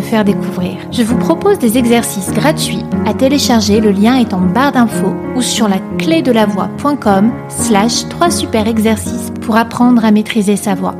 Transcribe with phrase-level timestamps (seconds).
[0.00, 0.76] faire découvrir.
[0.92, 5.42] Je vous propose des exercices gratuits à télécharger, le lien est en barre d'infos ou
[5.42, 10.74] sur la clé de la voix.com slash 3 super exercices pour apprendre à maîtriser sa
[10.74, 10.94] voix.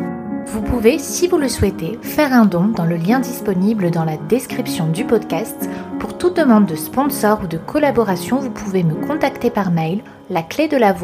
[0.46, 4.16] Vous pouvez, si vous le souhaitez, faire un don dans le lien disponible dans la
[4.16, 5.68] description du podcast.
[6.00, 10.42] Pour toute demande de sponsor ou de collaboration, vous pouvez me contacter par mail la
[10.42, 10.94] clé de la.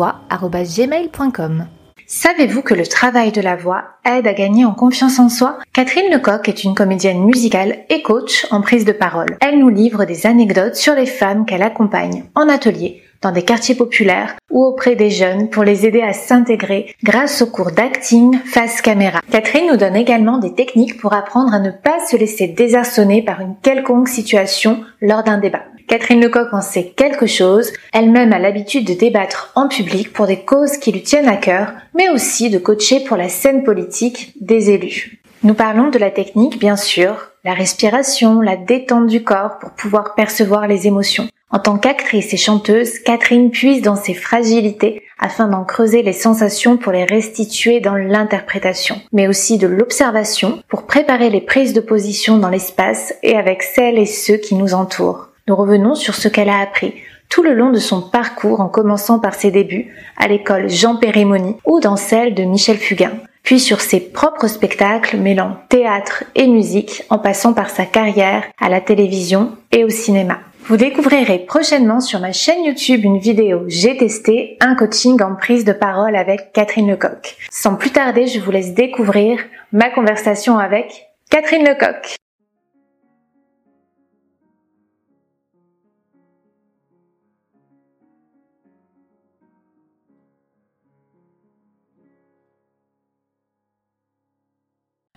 [2.08, 5.58] Savez-vous que le travail de la voix aide à gagner en confiance en soi?
[5.72, 9.36] Catherine Lecoq est une comédienne musicale et coach en prise de parole.
[9.40, 13.74] Elle nous livre des anecdotes sur les femmes qu'elle accompagne en atelier, dans des quartiers
[13.74, 18.80] populaires ou auprès des jeunes pour les aider à s'intégrer grâce aux cours d'acting face
[18.80, 19.20] caméra.
[19.30, 23.40] Catherine nous donne également des techniques pour apprendre à ne pas se laisser désarçonner par
[23.40, 25.62] une quelconque situation lors d'un débat.
[25.88, 30.40] Catherine Lecoq en sait quelque chose, elle-même a l'habitude de débattre en public pour des
[30.40, 34.70] causes qui lui tiennent à cœur, mais aussi de coacher pour la scène politique des
[34.70, 35.20] élus.
[35.42, 40.14] Nous parlons de la technique, bien sûr, la respiration, la détente du corps pour pouvoir
[40.14, 41.28] percevoir les émotions.
[41.50, 46.76] En tant qu'actrice et chanteuse, Catherine puise dans ses fragilités afin d'en creuser les sensations
[46.76, 52.38] pour les restituer dans l'interprétation, mais aussi de l'observation pour préparer les prises de position
[52.38, 55.28] dans l'espace et avec celles et ceux qui nous entourent.
[55.46, 56.94] Nous revenons sur ce qu'elle a appris
[57.28, 61.56] tout le long de son parcours en commençant par ses débuts à l'école Jean Périmoni
[61.64, 63.12] ou dans celle de Michel Fugain,
[63.46, 68.68] puis sur ses propres spectacles mêlant théâtre et musique en passant par sa carrière à
[68.68, 70.40] la télévision et au cinéma.
[70.66, 75.64] Vous découvrirez prochainement sur ma chaîne YouTube une vidéo J'ai testé un coaching en prise
[75.64, 77.36] de parole avec Catherine Lecoq.
[77.52, 79.38] Sans plus tarder, je vous laisse découvrir
[79.70, 82.16] ma conversation avec Catherine Lecoq.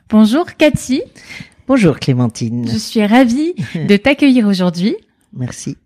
[0.09, 1.03] Bonjour Cathy.
[1.67, 2.67] Bonjour Clémentine.
[2.67, 4.95] Je suis ravie de t'accueillir aujourd'hui.
[5.33, 5.77] Merci.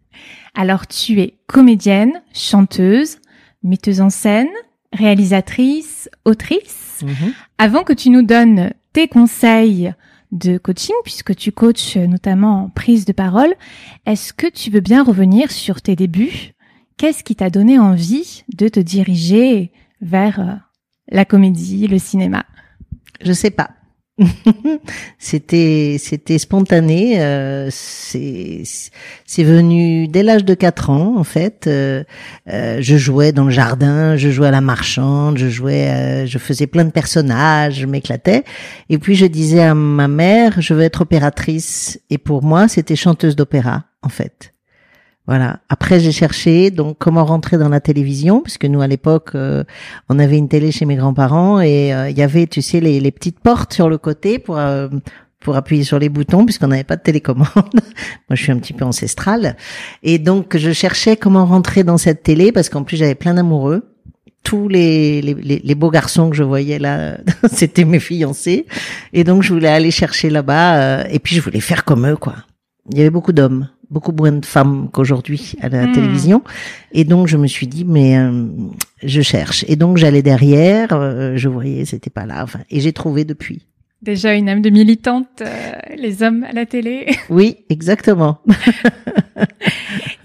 [0.55, 3.17] Alors tu es comédienne, chanteuse,
[3.63, 4.47] metteuse en scène,
[4.93, 7.01] réalisatrice, autrice.
[7.03, 7.33] Mhm.
[7.57, 9.93] Avant que tu nous donnes tes conseils
[10.31, 13.53] de coaching, puisque tu coaches notamment en prise de parole,
[14.05, 16.53] est-ce que tu veux bien revenir sur tes débuts?
[16.95, 20.53] Qu'est-ce qui t'a donné envie de te diriger vers euh,
[21.09, 22.45] la comédie, le cinéma?
[23.21, 23.71] Je sais pas.
[25.17, 28.61] c'était c'était spontané euh, c'est
[29.25, 31.65] c'est venu dès l'âge de 4 ans en fait.
[31.65, 32.03] Euh,
[32.47, 36.37] euh, je jouais dans le jardin je jouais à la marchande je jouais euh, je
[36.37, 38.43] faisais plein de personnages je m'éclatais.
[38.89, 41.99] Et puis je disais à ma mère je veux être opératrice.
[42.11, 44.52] Et pour moi c'était chanteuse d'opéra en fait
[45.25, 45.61] voilà.
[45.69, 49.63] Après, j'ai cherché donc comment rentrer dans la télévision, puisque nous à l'époque, euh,
[50.09, 52.99] on avait une télé chez mes grands-parents et euh, il y avait, tu sais, les,
[52.99, 54.89] les, petites portes sur le côté pour euh,
[55.39, 57.47] pour appuyer sur les boutons, puisqu'on n'avait pas de télécommande.
[57.55, 59.55] Moi, je suis un petit peu ancestrale,
[60.01, 63.89] et donc je cherchais comment rentrer dans cette télé, parce qu'en plus j'avais plein d'amoureux.
[64.43, 67.17] Tous les, les, les, beaux garçons que je voyais là,
[67.51, 68.65] c'était mes fiancés,
[69.13, 72.35] et donc je voulais aller chercher là-bas, et puis je voulais faire comme eux, quoi.
[72.91, 75.91] Il y avait beaucoup d'hommes beaucoup moins de femmes qu'aujourd'hui à la Hmm.
[75.93, 76.43] télévision.
[76.91, 78.47] Et donc je me suis dit mais euh,
[79.03, 79.63] je cherche.
[79.67, 82.41] Et donc j'allais derrière, euh, je voyais c'était pas là.
[82.43, 83.67] Enfin et j'ai trouvé depuis.
[84.01, 87.05] Déjà une âme de militante, euh, les hommes à la télé.
[87.29, 88.39] Oui, exactement.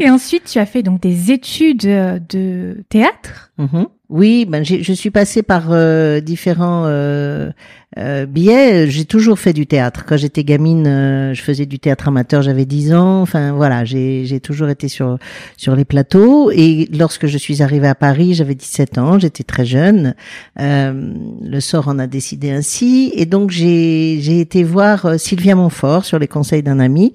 [0.01, 1.83] Et ensuite, tu as fait donc des études
[2.29, 3.53] de théâtre.
[3.59, 3.87] Mhm.
[4.11, 7.51] Oui, ben je suis passée par euh, différents euh,
[7.99, 8.89] euh, biais.
[8.89, 10.07] J'ai toujours fait du théâtre.
[10.07, 12.41] Quand j'étais gamine, euh, je faisais du théâtre amateur.
[12.41, 13.21] J'avais 10 ans.
[13.21, 15.19] Enfin voilà, j'ai toujours été sur
[15.59, 16.51] sur les plateaux.
[16.51, 19.19] Et lorsque je suis arrivée à Paris, j'avais 17 ans.
[19.19, 20.15] J'étais très jeune.
[20.57, 23.13] Le sort en a décidé ainsi.
[23.15, 27.13] Et donc j'ai j'ai été voir Sylvia Montfort sur les conseils d'un ami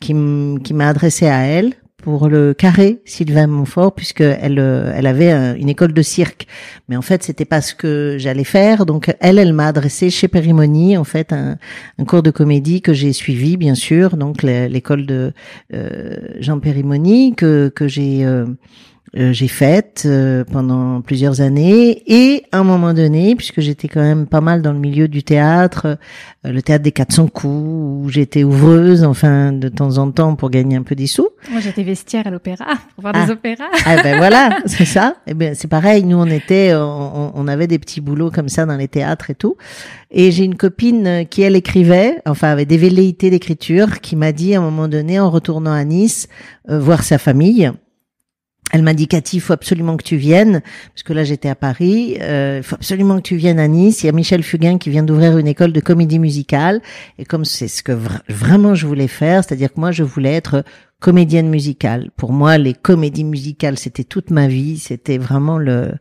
[0.00, 0.14] qui
[0.62, 1.74] qui m'a adressé à elle
[2.06, 6.46] pour le carré Sylvain Montfort puisque elle euh, elle avait euh, une école de cirque.
[6.88, 8.86] Mais en fait c'était pas ce que j'allais faire.
[8.86, 11.56] Donc elle elle m'a adressé chez Périmoni en fait un,
[11.98, 14.16] un cours de comédie que j'ai suivi bien sûr.
[14.16, 15.32] Donc l'é- l'école de
[15.74, 18.46] euh, Jean Périmoni que que j'ai euh,
[19.16, 24.00] euh, j'ai fait euh, pendant plusieurs années et à un moment donné, puisque j'étais quand
[24.00, 25.98] même pas mal dans le milieu du théâtre,
[26.44, 27.46] euh, le théâtre des 400 coups,
[28.04, 31.28] où j'étais ouvreuse, enfin de temps en temps pour gagner un peu des sous.
[31.50, 33.32] Moi, j'étais vestiaire à l'opéra pour voir des Ah.
[33.32, 33.64] opéras.
[33.84, 35.16] Ah ben voilà, c'est ça.
[35.26, 36.02] Eh ben c'est pareil.
[36.04, 39.34] Nous on était, on, on avait des petits boulots comme ça dans les théâtres et
[39.34, 39.56] tout.
[40.10, 44.32] Et j'ai une copine euh, qui elle écrivait, enfin avait des velléités d'écriture, qui m'a
[44.32, 46.28] dit à un moment donné en retournant à Nice
[46.70, 47.70] euh, voir sa famille.
[48.72, 50.60] Elle m'a dit Cathy, il faut absolument que tu viennes,
[50.92, 52.16] parce que là j'étais à Paris.
[52.20, 54.02] euh, Il faut absolument que tu viennes à Nice.
[54.02, 56.80] Il y a Michel Fugain qui vient d'ouvrir une école de comédie musicale,
[57.18, 60.32] et comme c'est ce que vra- vraiment je voulais faire, c'est-à-dire que moi je voulais
[60.34, 60.64] être
[60.98, 62.10] comédienne musicale.
[62.16, 64.78] Pour moi, les comédies musicales, c'était toute ma vie.
[64.78, 65.92] C'était vraiment le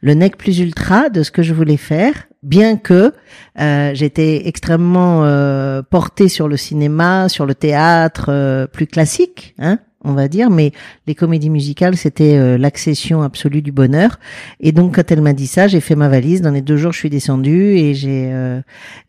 [0.00, 2.14] le nec plus ultra de ce que je voulais faire.
[2.42, 3.12] Bien que
[3.60, 9.78] euh, j'étais extrêmement euh, portée sur le cinéma, sur le théâtre euh, plus classique, hein,
[10.02, 10.72] on va dire, mais
[11.06, 14.18] les comédies musicales, c'était euh, l'accession absolue du bonheur.
[14.58, 16.40] Et donc, quand elle m'a dit ça, j'ai fait ma valise.
[16.40, 18.60] Dans les deux jours, je suis descendue et j'ai euh,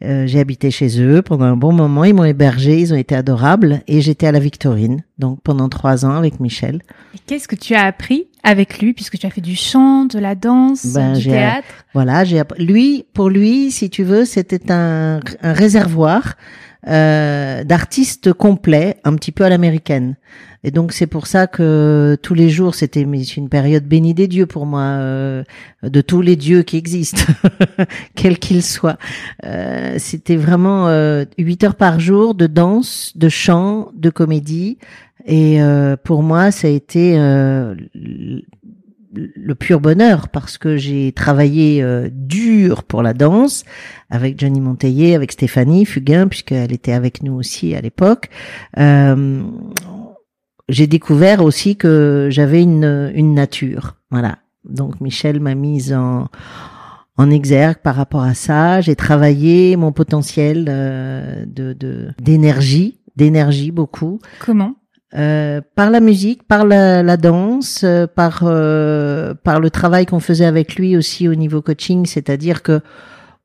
[0.04, 2.04] euh, j'ai habité chez eux pendant un bon moment.
[2.04, 6.06] Ils m'ont hébergé, ils ont été adorables et j'étais à la Victorine, donc pendant trois
[6.06, 6.82] ans avec Michel.
[7.16, 10.20] Et qu'est-ce que tu as appris avec lui, puisque tu as fait du chant, de
[10.20, 11.68] la danse, Ben, du théâtre?
[11.94, 16.36] Voilà, j'ai lui pour lui, si tu veux, c'était un, un réservoir
[16.88, 20.16] euh, d'artistes complets, un petit peu à l'américaine.
[20.64, 24.46] Et donc c'est pour ça que tous les jours, c'était une période bénie des dieux
[24.46, 25.44] pour moi, euh,
[25.84, 27.24] de tous les dieux qui existent,
[28.16, 28.98] quels qu'ils soient.
[29.44, 34.78] Euh, c'était vraiment euh, huit heures par jour de danse, de chant, de comédie.
[35.26, 37.16] Et euh, pour moi, ça a été
[39.14, 43.64] le pur bonheur parce que j'ai travaillé euh, dur pour la danse
[44.10, 48.30] avec Johnny Monteiller, avec Stéphanie Fugain puisqu'elle était avec nous aussi à l'époque.
[48.78, 49.44] Euh,
[50.70, 54.38] j'ai découvert aussi que j'avais une, une nature, voilà.
[54.64, 56.28] Donc Michel m'a mise en
[57.18, 58.80] en exergue par rapport à ça.
[58.82, 64.20] J'ai travaillé mon potentiel euh, de- d'énergie, d'énergie beaucoup.
[64.40, 64.76] Comment?
[65.14, 70.22] Euh, par la musique, par la, la danse, euh, par euh, par le travail qu'on
[70.22, 72.80] faisait avec lui aussi au niveau coaching, c'est-à-dire que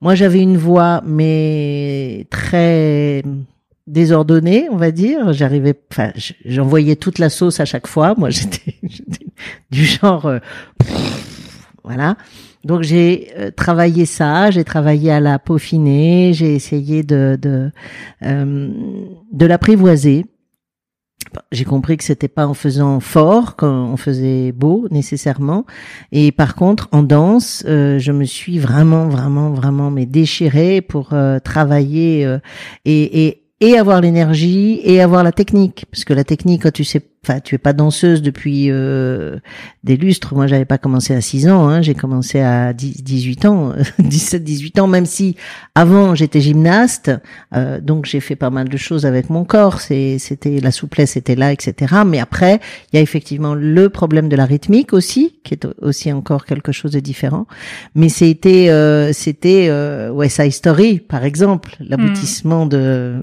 [0.00, 3.24] moi j'avais une voix mais très
[3.88, 5.32] désordonnée, on va dire.
[5.32, 6.12] J'arrivais, enfin,
[6.44, 8.14] j'envoyais toute la sauce à chaque fois.
[8.16, 8.76] Moi j'étais
[9.72, 10.38] du genre, euh,
[11.82, 12.16] voilà.
[12.62, 17.72] Donc j'ai euh, travaillé ça, j'ai travaillé à la peaufiner, j'ai essayé de de,
[18.22, 20.26] de l'apprivoiser.
[21.52, 25.66] J'ai compris que c'était pas en faisant fort qu'on faisait beau nécessairement.
[26.12, 31.12] Et par contre, en danse, euh, je me suis vraiment, vraiment, vraiment mais déchirée pour
[31.12, 32.38] euh, travailler euh,
[32.84, 36.84] et, et et avoir l'énergie et avoir la technique parce que la technique quand tu
[36.84, 39.38] sais enfin tu es pas danseuse depuis euh,
[39.84, 40.34] des lustres.
[40.34, 44.44] Moi j'avais pas commencé à 6 ans hein, j'ai commencé à 10, 18 ans 17
[44.44, 45.36] 18 ans même si
[45.74, 47.10] avant j'étais gymnaste
[47.54, 49.80] euh, donc j'ai fait pas mal de choses avec mon corps.
[49.80, 52.60] C'était la souplesse était là etc mais après
[52.92, 56.72] il y a effectivement le problème de la rythmique aussi qui est aussi encore quelque
[56.72, 57.46] chose de différent.
[57.94, 63.16] Mais c'était euh, c'était euh, West Side Story par exemple l'aboutissement de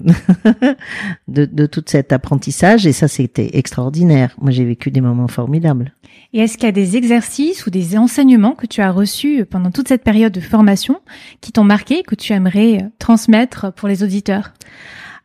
[1.28, 2.86] de, de tout cet apprentissage.
[2.86, 3.93] Et ça c'était extraordinaire.
[4.02, 5.94] Moi j'ai vécu des moments formidables.
[6.32, 9.70] Et est-ce qu'il y a des exercices ou des enseignements que tu as reçus pendant
[9.70, 11.00] toute cette période de formation
[11.40, 14.52] qui t'ont marqué, que tu aimerais transmettre pour les auditeurs?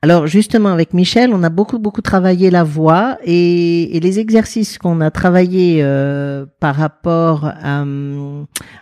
[0.01, 4.77] Alors justement avec Michel, on a beaucoup beaucoup travaillé la voix et, et les exercices
[4.77, 7.83] qu'on a travaillé euh, par rapport à,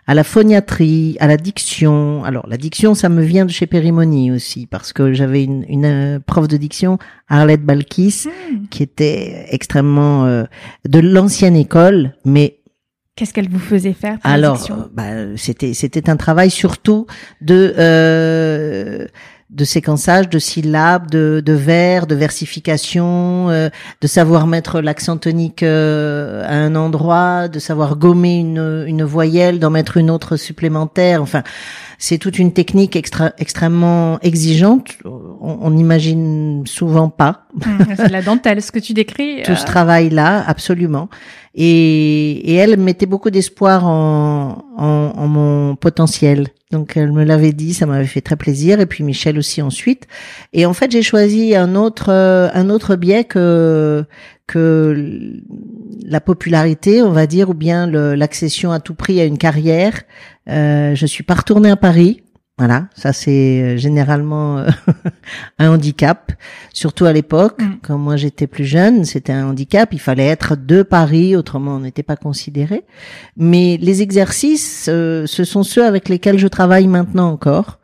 [0.06, 2.24] à la phoniatrie, à la diction.
[2.24, 5.86] Alors la diction, ça me vient de chez Périmoni aussi parce que j'avais une, une
[5.86, 8.28] euh, prof de diction, Arlette Balkis,
[8.70, 10.44] qui était extrêmement euh,
[10.88, 12.60] de l'ancienne école, mais
[13.16, 14.76] Qu'est-ce qu'elle vous faisait faire pour la Alors, diction?
[14.76, 17.08] euh, bah, c'était c'était un travail surtout
[17.42, 19.08] de euh,
[19.50, 23.70] de séquençage, de syllabes, de, de vers, de versification, euh,
[24.02, 29.60] de savoir mettre l'accent tonique euh, à un endroit, de savoir gommer une, une voyelle,
[29.60, 31.22] d'en mettre une autre supplémentaire.
[31.22, 31.44] Enfin,
[31.98, 34.98] c'est toute une technique extra, extrêmement exigeante.
[35.06, 39.42] On, n'imagine souvent pas Hum, C'est la dentelle, ce que tu décris.
[39.44, 41.10] tout euh, ce travail-là, absolument.
[41.60, 46.50] Et, et elle mettait beaucoup d'espoir en, en, en mon potentiel.
[46.72, 48.80] Donc elle me l'avait dit, ça m'avait fait très plaisir.
[48.80, 50.08] Et puis Michel aussi ensuite.
[50.54, 54.06] Et en fait, j'ai choisi un autre euh, un autre biais que
[54.46, 55.34] que
[56.06, 60.04] la popularité, on va dire, ou bien l'accession à tout prix à une carrière.
[60.50, 62.22] Euh, je suis pas retournée à Paris.
[62.58, 64.68] Voilà, ça c'est euh, généralement euh,
[65.60, 66.32] un handicap,
[66.74, 67.78] surtout à l'époque, Mm.
[67.84, 71.80] quand moi j'étais plus jeune, c'était un handicap, il fallait être de Paris, autrement on
[71.82, 72.84] n'était pas considéré.
[73.36, 77.80] Mais les exercices, euh, ce sont ceux avec lesquels je travaille maintenant encore.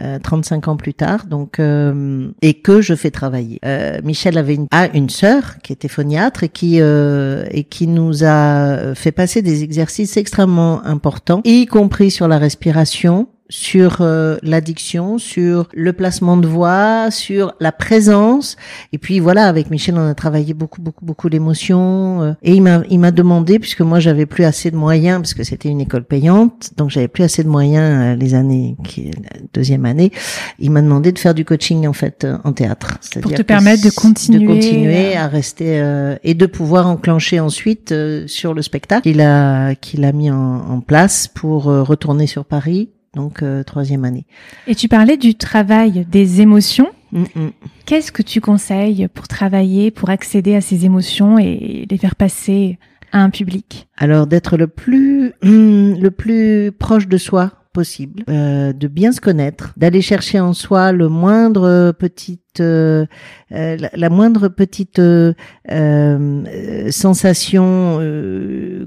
[0.00, 3.58] euh, 35 ans plus tard, donc euh, et que je fais travailler.
[3.64, 7.88] Euh, Michel avait une, a une sœur qui était phoniatre et qui euh, et qui
[7.88, 14.36] nous a fait passer des exercices extrêmement importants, y compris sur la respiration, sur euh,
[14.42, 18.56] l'addiction, sur le placement de voix, sur la présence.
[18.92, 22.22] Et puis voilà, avec Michel, on a travaillé beaucoup, beaucoup, beaucoup l'émotion.
[22.22, 25.34] euh, et il m'a, il m'a demandé, puisque moi j'avais plus assez de moyens, parce
[25.34, 29.10] que c'était une école payante, donc j'avais plus assez de moyens euh, les années, qui,
[29.10, 30.12] la deuxième année,
[30.58, 32.98] il m'a demandé de faire du coaching en fait euh, en théâtre.
[33.00, 37.40] C'est-à-dire te permettre de continuer, de continuer euh, à rester euh, et de pouvoir enclencher
[37.40, 41.82] ensuite euh, sur le spectacle qu'il a qu'il a mis en, en place pour euh,
[41.82, 44.26] retourner sur Paris donc euh, troisième année.
[44.66, 46.88] Et tu parlais du travail des émotions.
[47.12, 47.50] Mm, mm.
[47.86, 52.78] Qu'est-ce que tu conseilles pour travailler, pour accéder à ces émotions et les faire passer
[53.12, 53.88] à un public?
[53.96, 59.72] Alors d'être le plus le plus proche de soi possible, euh, de bien se connaître,
[59.76, 63.06] d'aller chercher en soi le moindre petite euh,
[63.52, 65.32] euh, la, moindre petite euh,
[65.70, 67.98] euh, sensation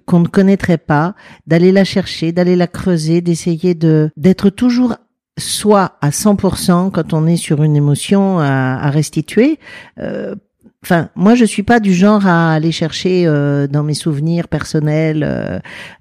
[0.06, 1.16] qu'on ne connaîtrait pas,
[1.48, 4.98] d'aller la chercher, d'aller la creuser, d'essayer de d'être toujours
[5.40, 9.58] soi à 100% quand on est sur une émotion à, à restituer.
[10.84, 15.24] Enfin, moi, je suis pas du genre à aller chercher euh, dans mes souvenirs personnels,
[15.24, 15.60] euh,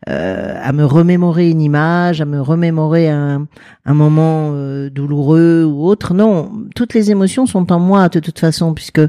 [0.08, 3.46] euh, à me remémorer une image, à me remémorer un,
[3.84, 6.14] un moment euh, douloureux ou autre.
[6.14, 9.00] Non, toutes les émotions sont en moi de toute façon, puisque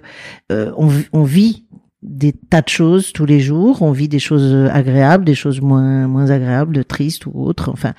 [0.51, 1.63] euh, on, on vit
[2.03, 3.81] des tas de choses tous les jours.
[3.81, 7.69] On vit des choses agréables, des choses moins moins agréables, tristes ou autres.
[7.71, 7.93] Enfin,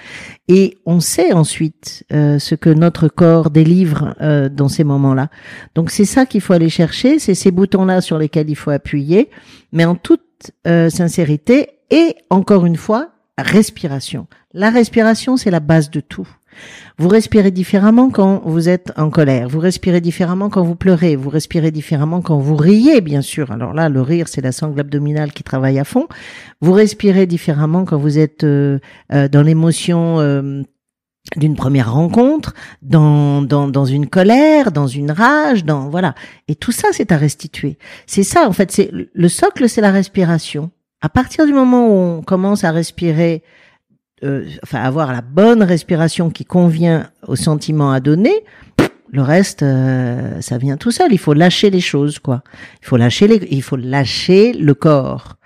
[0.48, 5.28] et on sait ensuite euh, ce que notre corps délivre euh, dans ces moments-là.
[5.74, 9.30] Donc c'est ça qu'il faut aller chercher, c'est ces boutons-là sur lesquels il faut appuyer,
[9.72, 10.22] mais en toute
[10.66, 14.26] euh, sincérité et encore une fois, respiration.
[14.52, 16.28] La respiration, c'est la base de tout.
[16.98, 21.30] Vous respirez différemment quand vous êtes en colère, vous respirez différemment quand vous pleurez, vous
[21.30, 23.50] respirez différemment quand vous riez, bien sûr.
[23.50, 26.06] Alors là, le rire, c'est la sangle abdominale qui travaille à fond.
[26.60, 28.78] Vous respirez différemment quand vous êtes euh,
[29.12, 30.62] euh, dans l'émotion euh,
[31.36, 36.14] d'une première rencontre, dans, dans, dans une colère, dans une rage, dans voilà.
[36.48, 37.78] Et tout ça, c'est à restituer.
[38.06, 40.70] C'est ça, en fait, c'est le socle, c'est la respiration.
[41.00, 43.42] À partir du moment où on commence à respirer,
[44.24, 48.44] euh, enfin avoir la bonne respiration qui convient au sentiment à donner,
[49.12, 51.12] le reste, euh, ça vient tout seul.
[51.12, 52.42] Il faut lâcher les choses, quoi.
[52.80, 55.36] Il faut lâcher les, il faut lâcher le corps.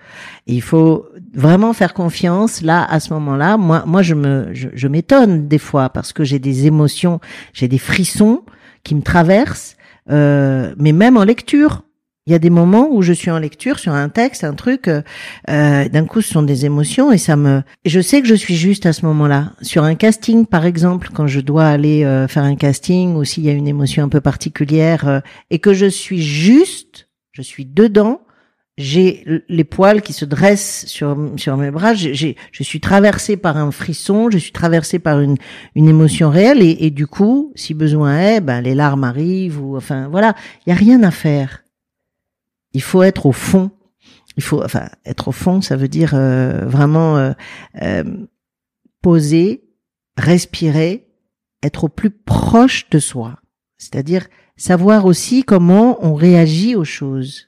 [0.45, 3.57] Il faut vraiment faire confiance là à ce moment-là.
[3.57, 7.19] Moi, moi, je me, je, je m'étonne des fois parce que j'ai des émotions,
[7.51, 8.43] j'ai des frissons
[8.83, 9.75] qui me traversent,
[10.09, 11.83] euh, mais même en lecture.
[12.27, 14.89] Il y a des moments où je suis en lecture sur un texte, un truc,
[14.89, 15.01] euh,
[15.49, 18.55] euh, d'un coup ce sont des émotions et ça me, je sais que je suis
[18.57, 19.53] juste à ce moment-là.
[19.61, 23.45] Sur un casting, par exemple, quand je dois aller euh, faire un casting ou s'il
[23.45, 25.19] y a une émotion un peu particulière euh,
[25.51, 28.19] et que je suis juste, je suis dedans,
[28.77, 31.95] j'ai les poils qui se dressent sur sur mes bras.
[31.95, 35.37] J'ai- je suis traversée par un frisson, je suis traversée par une
[35.75, 39.77] une émotion réelle et, et du coup, si besoin est, ben les larmes arrivent ou
[39.77, 41.63] enfin voilà, il y a rien à faire.
[42.77, 43.71] Il faut être au fond.
[44.35, 47.31] Il faut enfin être au fond, ça veut dire euh, vraiment euh,
[47.81, 48.03] euh,
[49.01, 49.63] poser,
[50.15, 51.07] respirer,
[51.63, 53.39] être au plus proche de soi.
[53.79, 57.47] C'est-à-dire savoir aussi comment on réagit aux choses.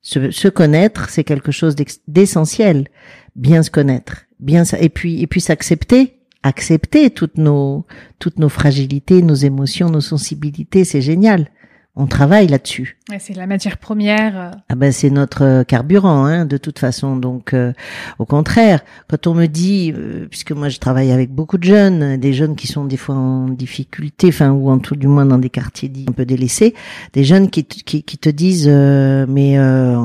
[0.00, 1.74] Se, se connaître, c'est quelque chose
[2.06, 2.86] d'essentiel.
[3.34, 7.84] Bien se connaître, bien et puis et puis s'accepter, accepter toutes nos
[8.20, 11.50] toutes nos fragilités, nos émotions, nos sensibilités, c'est génial.
[12.00, 12.96] On travaille là-dessus.
[13.10, 14.38] Ouais, C'est la matière première.
[14.40, 17.16] euh, Ah ben c'est notre euh, carburant, hein, de toute façon.
[17.16, 17.72] Donc, euh,
[18.20, 22.16] au contraire, quand on me dit, euh, puisque moi je travaille avec beaucoup de jeunes,
[22.16, 25.38] des jeunes qui sont des fois en difficulté, enfin ou en tout du moins dans
[25.38, 26.72] des quartiers dits un peu délaissés,
[27.14, 29.96] des jeunes qui qui, qui te disent, euh, mais euh,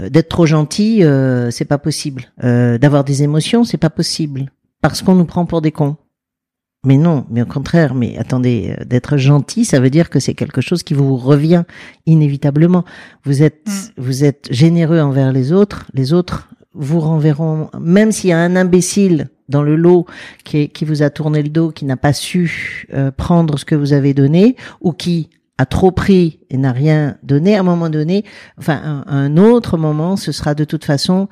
[0.00, 2.22] euh, d'être trop gentil, euh, c'est pas possible.
[2.44, 5.96] Euh, D'avoir des émotions, c'est pas possible, parce qu'on nous prend pour des cons.
[6.84, 10.34] Mais non, mais au contraire, mais attendez, euh, d'être gentil, ça veut dire que c'est
[10.34, 11.62] quelque chose qui vous revient
[12.06, 12.84] inévitablement.
[13.24, 14.00] Vous êtes, Mm.
[14.02, 18.56] vous êtes généreux envers les autres, les autres vous renverront, même s'il y a un
[18.56, 20.06] imbécile dans le lot
[20.42, 23.64] qui, est- qui vous a tourné le dos, qui n'a pas su euh, prendre ce
[23.64, 27.62] que vous avez donné, ou qui a trop pris et n'a rien donné, à un
[27.62, 28.24] moment donné,
[28.58, 31.28] enfin, un, un autre moment, ce sera de toute façon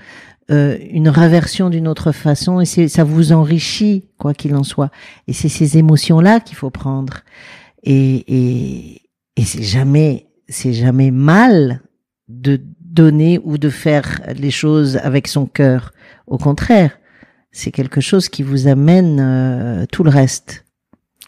[0.50, 4.90] euh, une réversion d'une autre façon et ça vous enrichit quoi qu'il en soit.
[5.28, 7.20] Et c'est ces émotions là qu'il faut prendre.
[7.82, 9.02] Et et,
[9.36, 11.80] et c'est jamais c'est jamais mal
[12.28, 15.92] de donner ou de faire les choses avec son cœur.
[16.26, 16.98] Au contraire,
[17.52, 20.64] c'est quelque chose qui vous amène euh, tout le reste.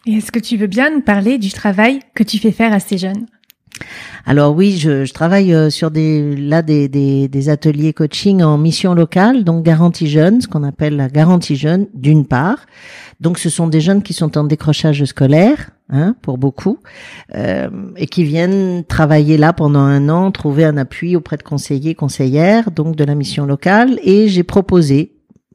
[0.05, 2.79] Et est-ce que tu veux bien nous parler du travail que tu fais faire à
[2.79, 3.25] ces jeunes?
[4.25, 8.93] Alors oui, je, travaille euh, sur des là des, des, des, ateliers coaching en mission
[8.93, 12.65] locale, donc garantie jeune, ce qu'on appelle la garantie jeune, d'une part.
[13.19, 16.79] Donc ce sont des jeunes qui sont en décrochage scolaire, hein, pour beaucoup,
[17.35, 21.95] euh, et qui viennent travailler là pendant un an, trouver un appui auprès de conseillers,
[21.95, 23.99] conseillères, donc de la mission locale.
[24.03, 25.11] Et j'ai proposé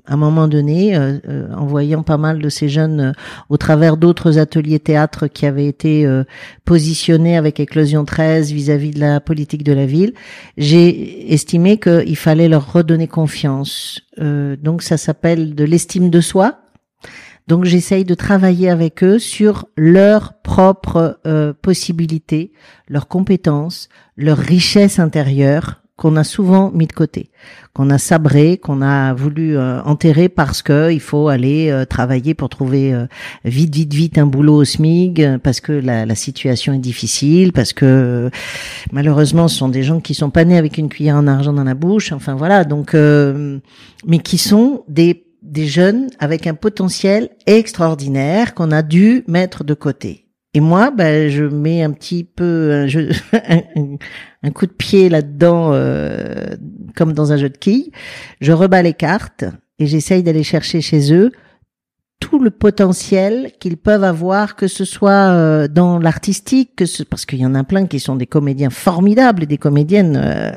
[0.08, 3.12] à un moment donné, euh, euh, en voyant pas mal de ces jeunes euh,
[3.50, 6.08] au travers d'autres ateliers théâtre qui avaient été
[6.64, 10.14] positionnés avec Éclosion 13 vis-à-vis de la politique de la ville,
[10.56, 14.00] j'ai estimé qu'il fallait leur redonner confiance.
[14.18, 16.60] donc ça s'appelle de l'estime de soi.
[17.46, 21.18] Donc j'essaye de travailler avec eux sur leurs propres
[21.62, 22.52] possibilités,
[22.88, 27.28] leurs compétences, leur richesse intérieure qu'on a souvent mis de côté,
[27.74, 32.34] qu'on a sabré, qu'on a voulu euh, enterrer parce que il faut aller euh, travailler
[32.34, 33.06] pour trouver euh,
[33.44, 37.72] vite, vite, vite un boulot au SMIG, parce que la, la, situation est difficile, parce
[37.72, 38.30] que
[38.92, 41.64] malheureusement ce sont des gens qui sont pas nés avec une cuillère en argent dans
[41.64, 48.54] la bouche, enfin voilà, donc mais qui sont des des jeunes avec un potentiel extraordinaire
[48.54, 50.27] qu'on a dû mettre de côté.
[50.54, 52.86] Et moi, ben, je mets un petit peu
[53.32, 53.96] un,
[54.42, 56.56] un, coup de pied là-dedans, euh,
[56.96, 57.92] comme dans un jeu de quilles.
[58.40, 59.44] Je rebats les cartes
[59.78, 61.32] et j'essaye d'aller chercher chez eux
[62.20, 67.26] tout le potentiel qu'ils peuvent avoir, que ce soit euh, dans l'artistique, que ce, parce
[67.26, 70.50] qu'il y en a plein qui sont des comédiens formidables et des comédiennes euh,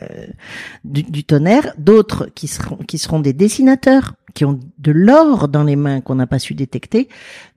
[0.84, 5.64] du, du, tonnerre, d'autres qui seront qui seront des dessinateurs, qui ont de l'or dans
[5.64, 7.08] les mains qu'on n'a pas su détecter,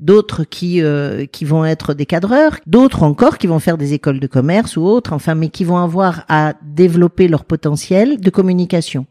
[0.00, 4.20] d'autres qui euh, qui vont être des cadreurs, d'autres encore qui vont faire des écoles
[4.20, 9.06] de commerce ou autres, enfin, mais qui vont avoir à développer leur potentiel de communication.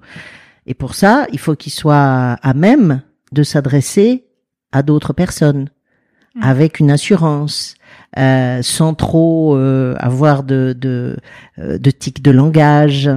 [0.66, 3.02] Et pour ça, il faut qu'ils soient à même
[3.32, 4.26] de s'adresser
[4.72, 5.70] à d'autres personnes
[6.36, 6.44] mmh.
[6.44, 7.76] avec une assurance,
[8.18, 11.18] euh, sans trop euh, avoir de de,
[11.60, 13.10] euh, de tics de langage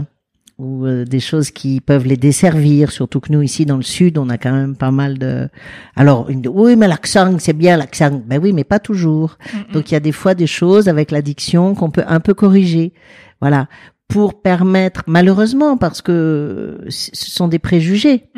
[0.58, 2.90] ou euh, des choses qui peuvent les desservir.
[2.90, 5.48] Surtout que nous ici dans le sud, on a quand même pas mal de.
[5.94, 6.46] Alors une...
[6.48, 8.22] oui, mais l'accent c'est bien l'accent.
[8.26, 9.38] Ben oui, mais pas toujours.
[9.72, 12.92] Donc il y a des fois des choses avec l'addiction qu'on peut un peu corriger.
[13.40, 13.68] Voilà
[14.08, 18.30] pour permettre, malheureusement, parce que ce sont des préjugés,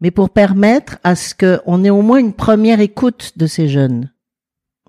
[0.00, 4.12] mais pour permettre à ce qu'on ait au moins une première écoute de ces jeunes.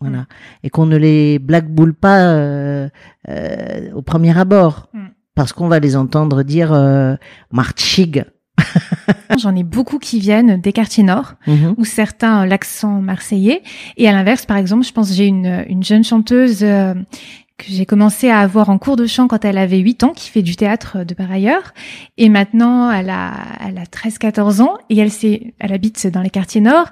[0.01, 0.19] Voilà.
[0.19, 0.27] Mm.
[0.63, 2.89] Et qu'on ne les blackboule pas euh,
[3.27, 4.89] euh, au premier abord.
[4.93, 5.07] Mm.
[5.39, 7.15] Parce qu'on va les entendre dire euh,
[7.49, 8.25] Marchig.
[9.39, 11.75] J'en ai beaucoup qui viennent des quartiers nord, mm-hmm.
[11.77, 13.63] ou certains l'accent marseillais.
[13.95, 16.93] Et à l'inverse, par exemple, je pense j'ai une, une jeune chanteuse euh,
[17.59, 20.29] que j'ai commencé à avoir en cours de chant quand elle avait 8 ans, qui
[20.29, 21.73] fait du théâtre de par ailleurs.
[22.17, 23.33] Et maintenant, elle a,
[23.67, 26.87] elle a 13, 14 ans et elle s'est, elle habite dans les quartiers nord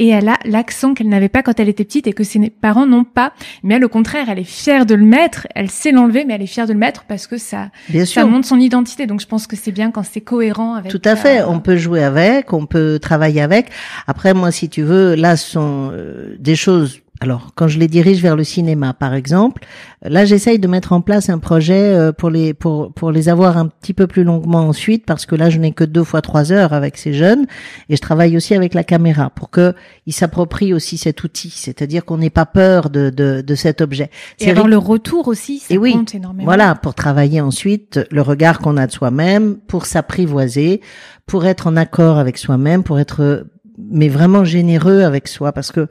[0.00, 2.86] et elle a l'accent qu'elle n'avait pas quand elle était petite et que ses parents
[2.86, 3.32] n'ont pas.
[3.62, 5.46] Mais elle, au contraire, elle est fière de le mettre.
[5.54, 7.68] Elle sait l'enlever, mais elle est fière de le mettre parce que ça,
[8.06, 9.06] ça montre son identité.
[9.06, 10.90] Donc, je pense que c'est bien quand c'est cohérent avec.
[10.90, 11.42] Tout à fait.
[11.42, 13.66] On peut jouer avec, on peut travailler avec.
[14.06, 17.86] Après, moi, si tu veux, là, ce sont euh, des choses alors, quand je les
[17.86, 19.62] dirige vers le cinéma, par exemple,
[20.02, 23.58] là, j'essaye de mettre en place un projet euh, pour les pour pour les avoir
[23.58, 26.50] un petit peu plus longuement ensuite, parce que là, je n'ai que deux fois trois
[26.50, 27.44] heures avec ces jeunes,
[27.90, 29.74] et je travaille aussi avec la caméra pour que
[30.06, 34.10] ils s'approprient aussi cet outil, c'est-à-dire qu'on n'ait pas peur de de, de cet objet.
[34.38, 36.46] Et alors le retour aussi, ça et oui, compte énormément.
[36.46, 40.80] Voilà, pour travailler ensuite le regard qu'on a de soi-même, pour s'apprivoiser,
[41.26, 43.44] pour être en accord avec soi-même, pour être
[43.78, 45.86] mais vraiment généreux avec soi, parce que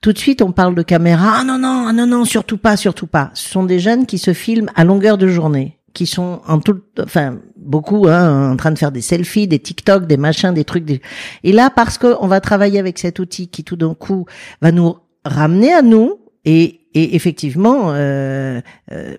[0.00, 1.38] tout de suite on parle de caméra.
[1.40, 3.30] Ah non non, ah non non, surtout pas, surtout pas.
[3.34, 6.80] Ce sont des jeunes qui se filment à longueur de journée, qui sont en tout,
[7.00, 11.02] enfin beaucoup, hein, en train de faire des selfies, des TikTok, des machins, des trucs.
[11.44, 14.26] Et là, parce que on va travailler avec cet outil qui tout d'un coup
[14.62, 18.60] va nous ramener à nous et, et effectivement euh,
[18.92, 19.16] euh,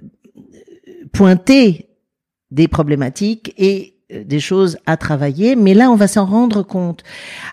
[1.13, 1.89] pointer
[2.49, 7.03] des problématiques et des choses à travailler, mais là on va s'en rendre compte.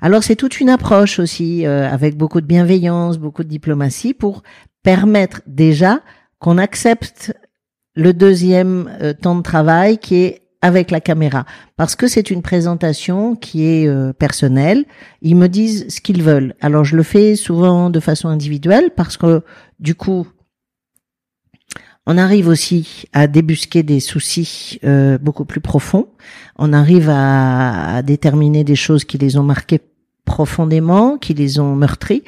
[0.00, 4.42] Alors c'est toute une approche aussi euh, avec beaucoup de bienveillance, beaucoup de diplomatie pour
[4.82, 6.00] permettre déjà
[6.38, 7.34] qu'on accepte
[7.94, 11.44] le deuxième euh, temps de travail qui est avec la caméra
[11.76, 14.86] parce que c'est une présentation qui est personnelle.
[15.22, 16.56] Ils me disent ce qu'ils veulent.
[16.60, 19.42] Alors je le fais souvent de façon individuelle parce que
[19.78, 20.26] du coup
[22.10, 26.08] On arrive aussi à débusquer des soucis euh, beaucoup plus profonds.
[26.56, 29.82] On arrive à, déterminer des choses qui les ont marqués
[30.24, 32.24] profondément, qui les ont meurtris.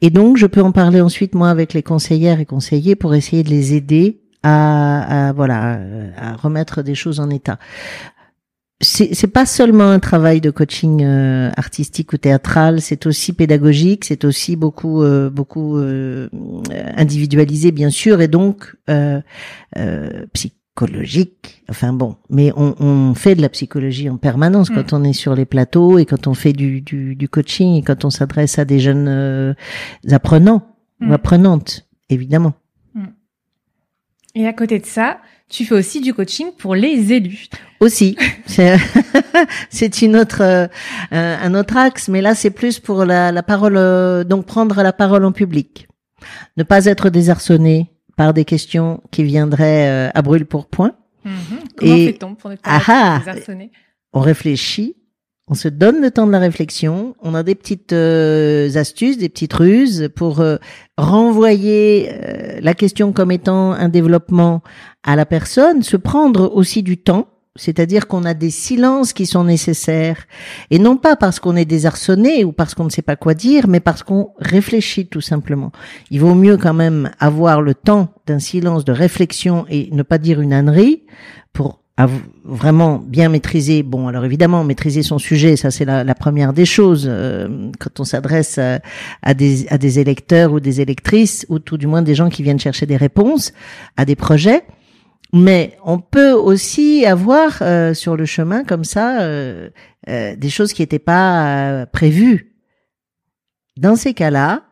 [0.00, 3.42] Et donc, je peux en parler ensuite, moi, avec les conseillères et conseillers pour essayer
[3.42, 5.80] de les aider à voilà,
[6.16, 7.58] à remettre des choses en état
[8.80, 14.24] c'est pas seulement un travail de coaching euh, artistique ou théâtral, c'est aussi pédagogique, c'est
[14.24, 16.28] aussi beaucoup euh, beaucoup euh,
[16.96, 18.76] individualisé bien sûr et donc
[20.32, 21.62] psychologique.
[21.70, 24.96] Enfin bon, mais on, on, fait de la psychologie en permanence quand mm.
[24.96, 28.04] on est sur les plateaux et quand on fait du, du, du coaching et quand
[28.04, 29.54] on s'adresse à des jeunes
[30.10, 30.66] apprenants
[31.00, 31.12] ou mm.
[31.12, 32.54] apprenantes, évidemment.
[32.94, 33.04] Mm.
[34.34, 37.46] Et à côté de ça, tu fais aussi du coaching pour les élus.
[37.80, 38.16] Aussi,
[39.70, 40.66] c'est une autre euh,
[41.10, 44.92] un autre axe, mais là c'est plus pour la, la parole, euh, donc prendre la
[44.92, 45.86] parole en public,
[46.56, 50.92] ne pas être désarçonné par des questions qui viendraient euh, à brûle pour point.
[51.26, 51.30] Mm-hmm.
[51.76, 53.70] Comment fait-on pour ne pas être désarçonné?
[54.12, 54.96] On réfléchit,
[55.48, 59.52] on se donne le temps de la réflexion, on a des petites astuces, des petites
[59.52, 60.42] ruses pour
[60.96, 62.10] renvoyer
[62.60, 64.62] la question comme étant un développement
[65.02, 69.44] à la personne, se prendre aussi du temps, c'est-à-dire qu'on a des silences qui sont
[69.44, 70.24] nécessaires,
[70.70, 73.68] et non pas parce qu'on est désarçonné ou parce qu'on ne sait pas quoi dire,
[73.68, 75.70] mais parce qu'on réfléchit tout simplement.
[76.10, 80.18] Il vaut mieux quand même avoir le temps d'un silence de réflexion et ne pas
[80.18, 81.04] dire une ânerie
[81.52, 81.83] pour
[82.44, 83.82] vraiment bien maîtriser.
[83.82, 88.04] Bon, alors évidemment, maîtriser son sujet, ça c'est la, première des choses euh, quand on
[88.04, 92.28] s'adresse à, des, à des électeurs ou des électrices, ou tout du moins des gens
[92.30, 93.52] qui viennent chercher des réponses
[93.96, 94.64] à des projets.
[95.36, 99.68] Mais on peut aussi avoir euh, sur le chemin comme ça euh,
[100.08, 102.54] euh, des choses qui n'étaient pas prévues.
[103.76, 104.62] Dans ces cas-là,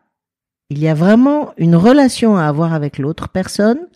[0.70, 3.88] il y a vraiment une relation à avoir avec l'autre personne,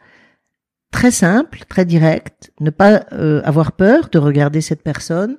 [0.90, 3.04] très simple, très directe, ne pas
[3.44, 5.36] avoir peur de regarder cette personne,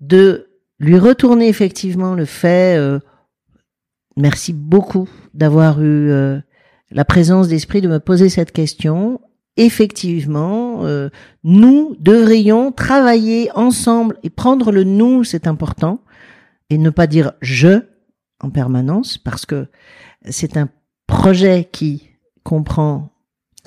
[0.00, 2.78] de lui retourner effectivement le fait
[4.16, 6.42] merci beaucoup d'avoir eu
[6.90, 9.20] la présence d'esprit de me poser cette question.
[9.56, 11.10] Effectivement, euh,
[11.42, 16.00] nous devrions travailler ensemble et prendre le nous, c'est important,
[16.70, 17.82] et ne pas dire je
[18.40, 19.66] en permanence, parce que
[20.28, 20.68] c'est un
[21.08, 22.10] projet qui
[22.44, 23.10] comprend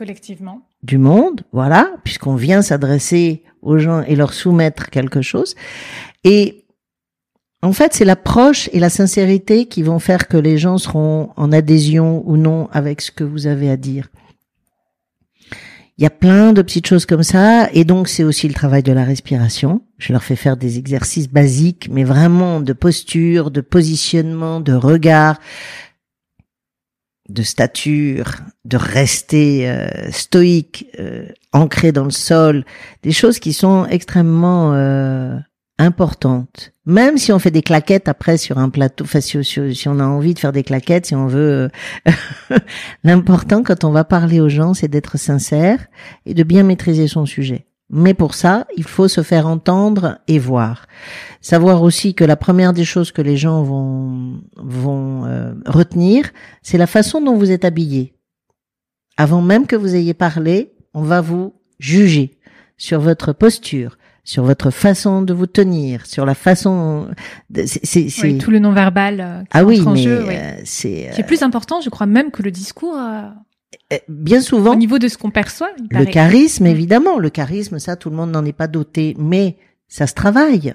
[0.01, 5.53] collectivement du monde, voilà, puisqu'on vient s'adresser aux gens et leur soumettre quelque chose.
[6.23, 6.65] Et
[7.61, 11.51] en fait, c'est l'approche et la sincérité qui vont faire que les gens seront en
[11.51, 14.07] adhésion ou non avec ce que vous avez à dire.
[15.99, 18.81] Il y a plein de petites choses comme ça, et donc c'est aussi le travail
[18.81, 19.83] de la respiration.
[19.99, 25.39] Je leur fais faire des exercices basiques, mais vraiment de posture, de positionnement, de regard,
[27.31, 32.65] de stature, de rester euh, stoïque, euh, ancré dans le sol,
[33.03, 35.37] des choses qui sont extrêmement euh,
[35.77, 36.73] importante.
[36.85, 40.05] Même si on fait des claquettes après sur un plateau, enfin, si, si, on a
[40.05, 41.69] envie de faire des claquettes, si on veut,
[42.07, 42.57] euh,
[43.03, 45.85] l'important quand on va parler aux gens, c'est d'être sincère
[46.25, 47.65] et de bien maîtriser son sujet.
[47.93, 50.85] Mais pour ça, il faut se faire entendre et voir.
[51.41, 56.29] Savoir aussi que la première des choses que les gens vont vont euh, retenir,
[56.61, 58.13] c'est la façon dont vous êtes habillé.
[59.17, 62.39] Avant même que vous ayez parlé, on va vous juger
[62.77, 67.09] sur votre posture, sur votre façon de vous tenir, sur la façon.
[67.53, 69.19] C'est oui, tout le non-verbal.
[69.19, 71.11] Euh, ah oui, mais euh, c'est.
[71.13, 72.95] C'est plus important, je crois, même que le discours.
[73.91, 74.71] Eh, bien souvent.
[74.71, 75.69] Au niveau de ce qu'on perçoit.
[75.89, 76.67] Le charisme, mm.
[76.67, 79.57] évidemment, le charisme, ça, tout le monde n'en est pas doté, mais
[79.89, 80.73] ça se travaille.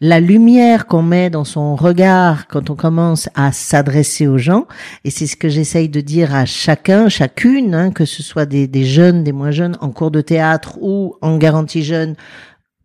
[0.00, 4.68] La lumière qu'on met dans son regard quand on commence à s'adresser aux gens,
[5.04, 8.68] et c'est ce que j'essaye de dire à chacun, chacune, hein, que ce soit des,
[8.68, 12.14] des, jeunes, des moins jeunes, en cours de théâtre ou en garantie jeune,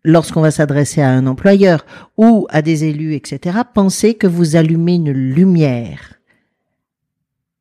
[0.03, 1.85] lorsqu'on va s'adresser à un employeur
[2.17, 6.16] ou à des élus, etc., pensez que vous allumez une lumière.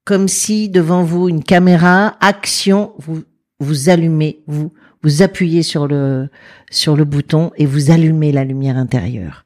[0.06, 3.24] Comme si devant vous une caméra, action, vous,
[3.60, 6.30] vous allumez, vous, vous appuyez sur le,
[6.70, 9.44] sur le bouton et vous allumez la lumière intérieure.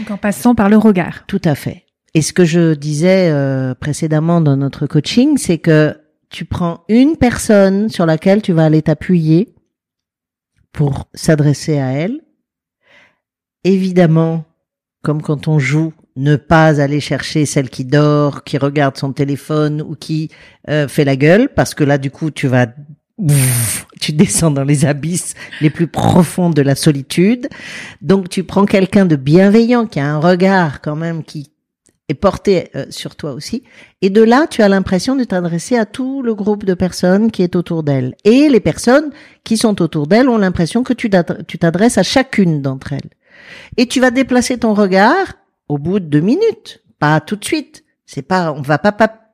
[0.00, 1.24] Donc en passant par le regard.
[1.28, 1.84] Tout à fait.
[2.14, 5.96] Et ce que je disais euh, précédemment dans notre coaching, c'est que
[6.28, 9.54] tu prends une personne sur laquelle tu vas aller t'appuyer
[10.72, 12.20] pour s'adresser à elle
[13.64, 14.44] évidemment,
[15.02, 19.80] comme quand on joue, ne pas aller chercher celle qui dort, qui regarde son téléphone
[19.80, 20.30] ou qui
[20.68, 22.66] euh, fait la gueule, parce que là, du coup, tu vas
[24.00, 27.48] tu descends dans les abysses les plus profonds de la solitude.
[28.00, 31.50] Donc tu prends quelqu'un de bienveillant qui a un regard quand même qui
[32.08, 33.64] est porté euh, sur toi aussi.
[34.02, 37.42] Et de là, tu as l'impression de t'adresser à tout le groupe de personnes qui
[37.42, 38.14] est autour d'elle.
[38.24, 39.10] Et les personnes
[39.42, 43.10] qui sont autour d'elle ont l'impression que tu t'adresses à chacune d'entre elles.
[43.76, 45.34] Et tu vas déplacer ton regard
[45.68, 47.84] au bout de deux minutes, pas tout de suite.
[48.06, 48.92] C'est pas, on va pas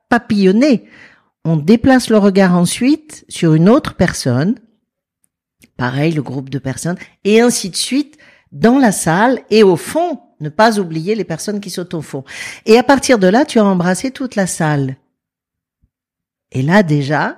[0.09, 0.87] papillonner.
[1.43, 4.55] On déplace le regard ensuite sur une autre personne.
[5.77, 6.97] Pareil, le groupe de personnes.
[7.23, 8.17] Et ainsi de suite
[8.51, 12.23] dans la salle et au fond ne pas oublier les personnes qui sont au fond.
[12.65, 14.97] Et à partir de là, tu as embrassé toute la salle.
[16.51, 17.37] Et là, déjà,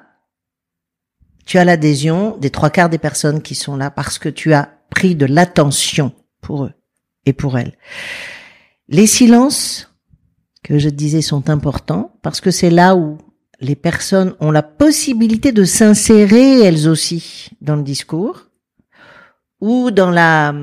[1.45, 4.69] tu as l'adhésion des trois quarts des personnes qui sont là parce que tu as
[4.89, 6.73] pris de l'attention pour eux
[7.25, 7.77] et pour elles.
[8.89, 9.93] Les silences
[10.63, 13.17] que je disais sont importants parce que c'est là où
[13.59, 18.47] les personnes ont la possibilité de s'insérer elles aussi dans le discours
[19.59, 20.53] ou dans la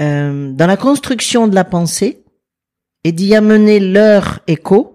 [0.00, 2.24] euh, dans la construction de la pensée
[3.04, 4.94] et d'y amener leur écho.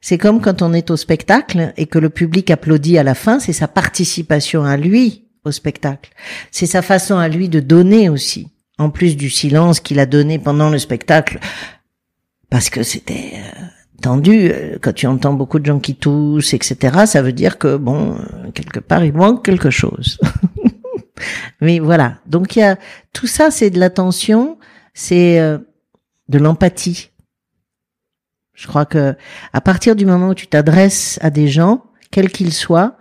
[0.00, 3.40] C'est comme quand on est au spectacle et que le public applaudit à la fin,
[3.40, 6.12] c'est sa participation à lui au spectacle.
[6.50, 8.48] C'est sa façon à lui de donner aussi,
[8.78, 11.38] en plus du silence qu'il a donné pendant le spectacle,
[12.50, 13.62] parce que c'était euh,
[14.00, 14.50] tendu.
[14.50, 18.16] Euh, quand tu entends beaucoup de gens qui toussent, etc., ça veut dire que bon,
[18.54, 20.18] quelque part, il manque quelque chose.
[21.60, 22.18] Mais voilà.
[22.26, 22.78] Donc il y a
[23.12, 24.58] tout ça, c'est de l'attention,
[24.94, 25.58] c'est euh,
[26.28, 27.10] de l'empathie.
[28.54, 29.14] Je crois que
[29.52, 32.96] à partir du moment où tu t'adresses à des gens, quels qu'ils soient,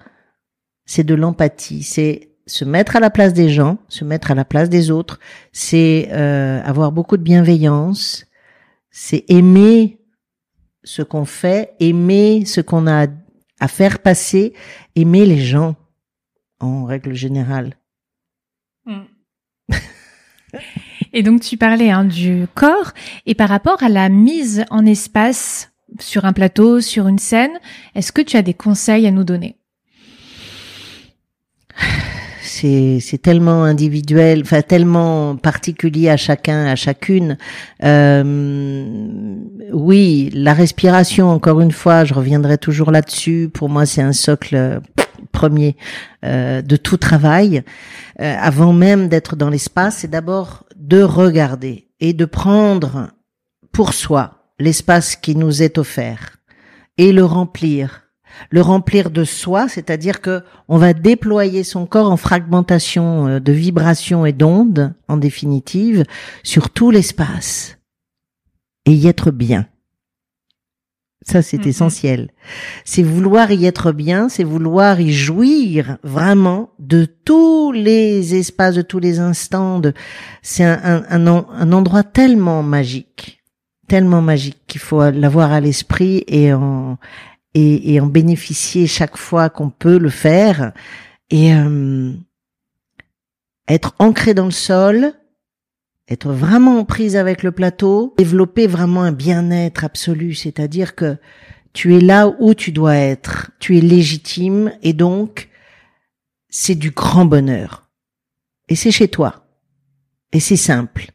[0.85, 1.83] c'est de l'empathie.
[1.83, 5.19] C'est se mettre à la place des gens, se mettre à la place des autres.
[5.51, 8.25] C'est euh, avoir beaucoup de bienveillance.
[8.89, 9.99] C'est aimer
[10.83, 13.07] ce qu'on fait, aimer ce qu'on a
[13.59, 14.53] à faire passer,
[14.95, 15.75] aimer les gens
[16.59, 17.75] en règle générale.
[18.85, 19.01] Mm.
[21.13, 22.93] et donc tu parlais hein, du corps
[23.25, 27.59] et par rapport à la mise en espace sur un plateau, sur une scène,
[27.95, 29.57] est-ce que tu as des conseils à nous donner?
[32.59, 37.37] C'est c'est tellement individuel, enfin tellement particulier à chacun, à chacune.
[37.83, 39.35] Euh,
[39.71, 43.49] oui, la respiration, encore une fois, je reviendrai toujours là-dessus.
[43.53, 44.81] Pour moi, c'est un socle
[45.37, 45.75] premier
[46.25, 47.63] euh, de tout travail,
[48.19, 53.09] euh, avant même d'être dans l'espace, c'est d'abord de regarder et de prendre
[53.71, 56.37] pour soi l'espace qui nous est offert
[56.97, 58.06] et le remplir.
[58.49, 63.51] Le remplir de soi, c'est-à-dire que on va déployer son corps en fragmentation euh, de
[63.51, 66.03] vibrations et d'ondes, en définitive,
[66.43, 67.77] sur tout l'espace
[68.85, 69.67] et y être bien.
[71.27, 71.67] Ça, c'est mm-hmm.
[71.67, 72.29] essentiel.
[72.85, 78.81] C'est vouloir y être bien, c'est vouloir y jouir vraiment de tous les espaces, de
[78.81, 79.79] tous les instants.
[79.79, 79.93] De...
[80.41, 83.43] C'est un, un, un, endroit tellement magique,
[83.89, 86.97] tellement magique qu'il faut l'avoir à l'esprit et en,
[87.57, 90.73] et, et, en bénéficier chaque fois qu'on peut le faire.
[91.31, 92.13] Et euh,
[93.67, 95.13] être ancré dans le sol,
[96.07, 101.17] être vraiment en prise avec le plateau, développer vraiment un bien-être absolu, c'est-à-dire que
[101.73, 105.49] tu es là où tu dois être, tu es légitime et donc
[106.49, 107.89] c'est du grand bonheur.
[108.69, 109.47] Et c'est chez toi.
[110.31, 111.07] Et c'est simple.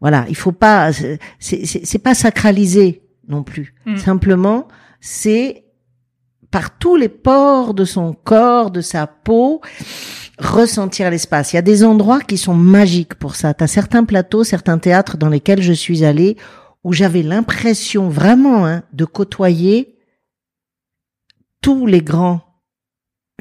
[0.00, 0.90] Voilà, il faut pas,
[1.38, 3.74] c'est pas sacralisé non plus.
[3.86, 3.96] Hmm.
[3.96, 4.68] Simplement,
[5.00, 5.67] c'est
[6.50, 9.60] par tous les pores de son corps, de sa peau,
[10.38, 11.52] ressentir l'espace.
[11.52, 13.54] Il y a des endroits qui sont magiques pour ça.
[13.54, 16.36] Tu as certains plateaux, certains théâtres dans lesquels je suis allée
[16.84, 19.96] où j'avais l'impression vraiment hein, de côtoyer
[21.60, 22.40] tous les grands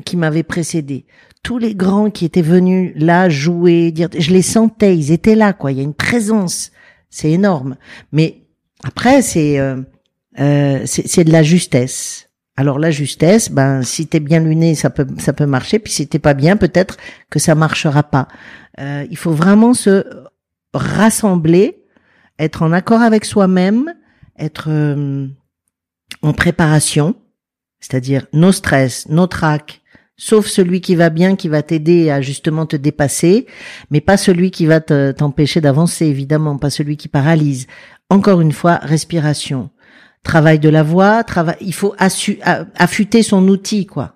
[0.06, 1.06] qui m'avaient précédé,
[1.44, 5.54] tous les grands qui étaient venus là jouer, dire, je les sentais, ils étaient là,
[5.54, 5.72] quoi.
[5.72, 6.72] Il y a une présence,
[7.10, 7.78] c'est énorme.
[8.12, 8.48] Mais
[8.84, 9.82] après, c'est euh,
[10.40, 12.27] euh, c'est de la justesse.
[12.60, 15.78] Alors la justesse, ben si t'es bien luné, ça peut ça peut marcher.
[15.78, 16.98] Puis si t'es pas bien, peut-être
[17.30, 18.28] que ça marchera pas.
[18.80, 20.04] Euh, il faut vraiment se
[20.74, 21.84] rassembler,
[22.40, 23.94] être en accord avec soi-même,
[24.40, 25.28] être euh,
[26.24, 27.16] en préparation,
[27.80, 29.82] c'est-à-dire nos stress, nos tracs,
[30.16, 33.46] sauf celui qui va bien, qui va t'aider à justement te dépasser,
[33.92, 37.68] mais pas celui qui va t'empêcher d'avancer, évidemment, pas celui qui paralyse.
[38.10, 39.70] Encore une fois, respiration
[40.28, 44.14] travail de la voix, travail, il faut affûter son outil, quoi.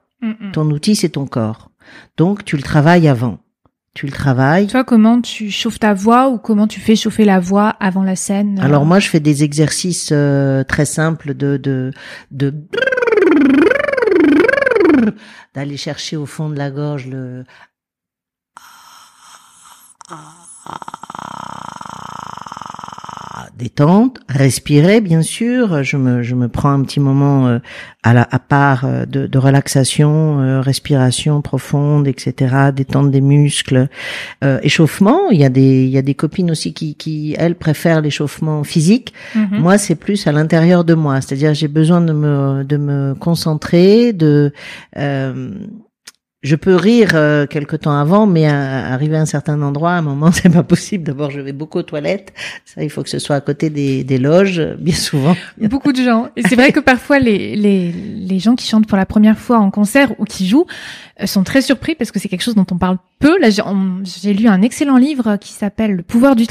[0.53, 1.71] Ton outil, c'est ton corps.
[2.15, 3.39] Donc, tu le travailles avant.
[3.93, 4.67] Tu le travailles.
[4.67, 8.15] Toi, comment tu chauffes ta voix ou comment tu fais chauffer la voix avant la
[8.15, 8.63] scène euh?
[8.63, 11.91] Alors moi, je fais des exercices euh, très simples de de
[12.31, 12.53] de
[15.53, 17.43] d'aller chercher au fond de la gorge le
[23.61, 25.83] détente, respirer bien sûr.
[25.83, 27.59] Je me je me prends un petit moment euh,
[28.03, 32.71] à la à part euh, de, de relaxation, euh, respiration profonde, etc.
[32.73, 33.87] Détente des muscles,
[34.63, 35.29] échauffement.
[35.29, 38.63] Il y a des il y a des copines aussi qui qui elles préfèrent l'échauffement
[38.63, 39.13] physique.
[39.35, 39.59] Mhm.
[39.59, 44.13] Moi c'est plus à l'intérieur de moi, c'est-à-dire j'ai besoin de me de me concentrer,
[44.13, 44.51] de
[46.43, 50.01] je peux rire euh, quelque temps avant, mais arriver à un certain endroit, à un
[50.01, 51.03] moment, c'est pas possible.
[51.03, 52.33] D'abord, je vais beaucoup aux toilettes.
[52.65, 55.35] Ça, il faut que ce soit à côté des, des loges, bien souvent.
[55.57, 56.29] Beaucoup de gens.
[56.35, 59.59] Et c'est vrai que parfois, les, les, les gens qui chantent pour la première fois
[59.59, 62.65] en concert ou qui jouent euh, sont très surpris parce que c'est quelque chose dont
[62.71, 63.39] on parle peu.
[63.39, 63.49] Là,
[64.03, 66.45] j'ai lu un excellent livre qui s'appelle Le pouvoir du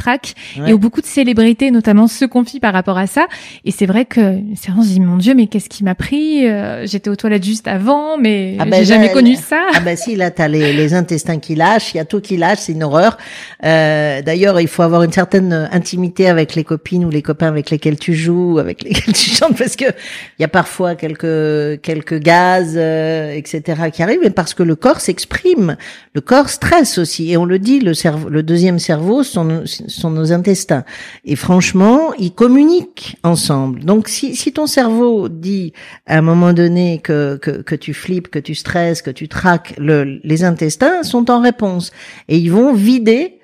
[0.58, 0.70] Ouais.
[0.70, 3.26] et où beaucoup de célébrités, notamment, se confient par rapport à ça.
[3.64, 6.48] Et c'est vrai que c'est vraiment, je dis, mon Dieu, mais qu'est-ce qui m'a pris?
[6.48, 9.60] Euh, J'étais aux toilettes juste avant, mais Ah ben, j'ai jamais connu ça.
[9.74, 12.36] Ah ben si, là, t'as les, les intestins qui lâchent, il y a tout qui
[12.36, 13.18] lâche, c'est une horreur.
[13.64, 17.70] Euh, D'ailleurs, il faut avoir une certaine intimité avec les copines ou les copains avec
[17.70, 19.84] lesquels tu joues, avec lesquels tu chantes, parce que
[20.38, 23.90] il y a parfois quelques quelques gaz, euh, etc.
[23.92, 25.76] qui arrivent, mais parce que le corps s'exprime,
[26.14, 30.10] le corps stresse aussi, et on le dit, le cerveau, le deuxième cerveau sont sont
[30.10, 30.84] nos intestins,
[31.24, 33.84] et franchement, ils communiquent ensemble.
[33.84, 35.72] Donc, si si ton cerveau dit
[36.06, 39.74] à un moment donné que que, que tu flippes, que tu stresses, que tu traques,
[39.78, 41.90] le, les intestins sont en réponse.
[42.28, 43.39] Et ils vont vider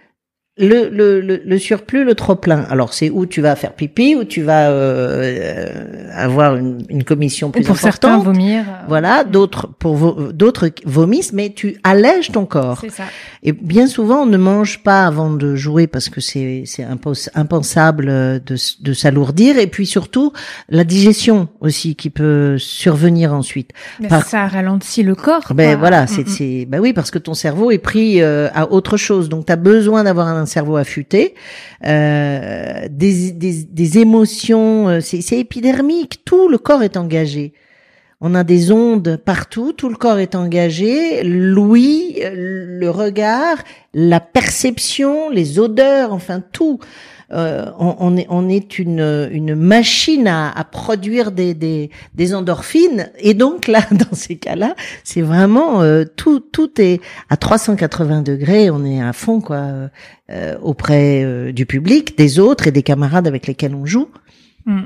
[0.58, 2.64] le, le, le, surplus, le trop plein.
[2.70, 7.04] Alors c'est où tu vas faire pipi, où tu vas euh, euh, avoir une, une
[7.04, 8.60] commission Ou plus pour certains, vomir.
[8.66, 12.78] euh, Voilà, d'autres pour vo- d'autres vomissent, mais tu allèges ton corps.
[12.80, 13.04] C'est ça.
[13.42, 17.28] Et bien souvent, on ne mange pas avant de jouer parce que c'est c'est impos-
[17.34, 19.58] impensable de, de s'alourdir.
[19.58, 20.32] Et puis surtout,
[20.70, 23.72] la digestion aussi qui peut survenir ensuite.
[24.00, 25.52] Mais Par- ça ralentit le corps.
[25.54, 25.76] Ben quoi.
[25.76, 26.30] voilà, c'est mm.
[26.30, 29.28] c'est ben oui parce que ton cerveau est pris euh, à autre chose.
[29.28, 31.34] Donc tu as besoin d'avoir un cerveau affûté,
[31.86, 37.52] euh, des, des émotions, euh, c'est c'est épidermique, tout le corps est engagé.
[38.22, 43.58] On a des ondes partout, tout le corps est engagé, l'ouïe, euh, le regard,
[43.92, 46.78] la perception, les odeurs, enfin tout.
[47.32, 52.34] Euh, on, on est, on est une, une machine à, à produire des, des, des
[52.34, 53.10] endorphines.
[53.18, 58.70] Et donc là, dans ces cas-là, c'est vraiment euh, tout, tout est à 380 degrés.
[58.70, 59.88] On est à fond quoi,
[60.30, 64.08] euh, auprès euh, du public, des autres et des camarades avec lesquels on joue.
[64.64, 64.82] Mm.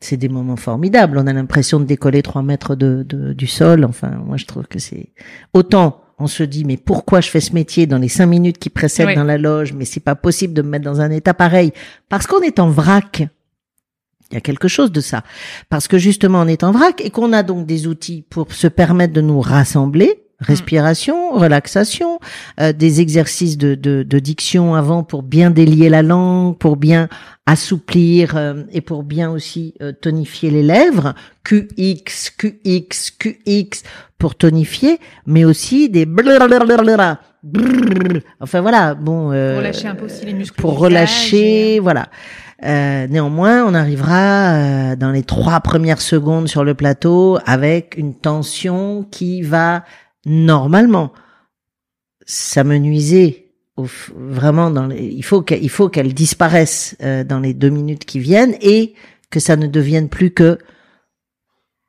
[0.00, 1.18] C'est des moments formidables.
[1.18, 3.84] On a l'impression de décoller trois mètres de, de- du sol.
[3.84, 5.12] Enfin, moi, je trouve que c'est
[5.54, 6.02] autant.
[6.18, 9.06] On se dit, mais pourquoi je fais ce métier dans les cinq minutes qui précèdent
[9.08, 9.14] Oui.
[9.14, 9.72] dans la loge?
[9.72, 11.72] Mais c'est pas possible de me mettre dans un état pareil
[12.08, 13.22] parce qu'on est en vrac.
[14.30, 15.22] Il y a quelque chose de ça.
[15.70, 18.66] Parce que justement, on est en vrac et qu'on a donc des outils pour se
[18.66, 20.22] permettre de nous rassembler.
[20.40, 22.20] Respiration, relaxation,
[22.60, 27.08] euh, des exercices de, de, de diction avant pour bien délier la langue, pour bien
[27.46, 31.14] assouplir euh, et pour bien aussi euh, tonifier les lèvres.
[31.44, 33.82] QX, QX, QX
[34.18, 37.20] pour tonifier, mais aussi des blablabla.
[38.40, 39.32] Enfin voilà, bon.
[39.32, 42.06] euh, Pour relâcher un peu aussi les muscles Pour relâcher, visage voilà.
[42.64, 48.14] Euh, néanmoins, on arrivera euh, dans les trois premières secondes sur le plateau avec une
[48.14, 49.84] tension qui va
[50.28, 51.12] normalement
[52.26, 57.40] s'amenuiser au f- vraiment dans les, il faut qu'elle il faut qu'elle disparaisse euh, dans
[57.40, 58.94] les deux minutes qui viennent et
[59.30, 60.58] que ça ne devienne plus que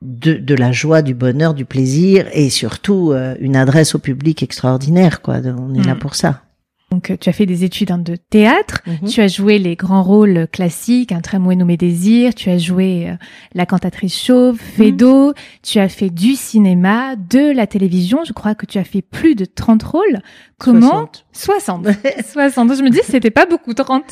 [0.02, 4.42] de, de la joie, du bonheur, du plaisir et surtout euh, une adresse au public
[4.42, 5.36] extraordinaire quoi.
[5.44, 5.98] On est là Mm.
[5.98, 6.42] pour ça.
[6.90, 8.80] Donc, tu as fait des études hein, de théâtre.
[8.84, 9.08] Mhm.
[9.08, 12.34] Tu as joué les grands rôles classiques, Un tramway nommé Désir.
[12.34, 13.14] Tu as joué euh,
[13.54, 15.32] la cantatrice chauve, Fédo.
[15.62, 18.24] Tu as fait du cinéma, de la télévision.
[18.26, 20.18] Je crois que tu as fait plus de 30 rôles.
[20.58, 21.08] Comment?
[21.32, 21.86] 60.
[21.86, 21.86] 60.
[22.32, 22.74] 60.
[22.76, 24.02] Je me dis, c'était pas beaucoup 30.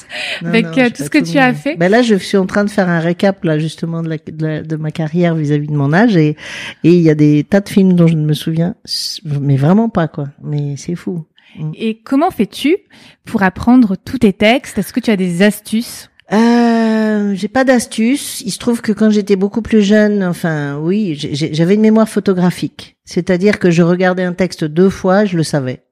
[0.43, 1.75] Non, Avec, non, euh, tout ce que tu as fait.
[1.77, 4.47] Ben là, je suis en train de faire un récap là justement de, la, de,
[4.47, 6.37] la- de ma carrière vis-à-vis de mon âge et
[6.85, 8.77] et il y a des tas de films dont je ne me souviens,
[9.41, 10.29] mais vraiment pas quoi.
[10.43, 11.25] Mais c'est fou.
[11.75, 12.77] Et comment fais-tu
[13.25, 14.79] pour apprendre tous tes textes?
[14.79, 16.11] Est-ce que tu as des astuces?
[16.33, 18.43] Euh, j'ai pas d'astuce.
[18.43, 22.97] Il se trouve que quand j'étais beaucoup plus jeune, enfin oui, j'avais une mémoire photographique,
[23.05, 25.83] c'est-à-dire que je regardais un texte deux fois, je le savais.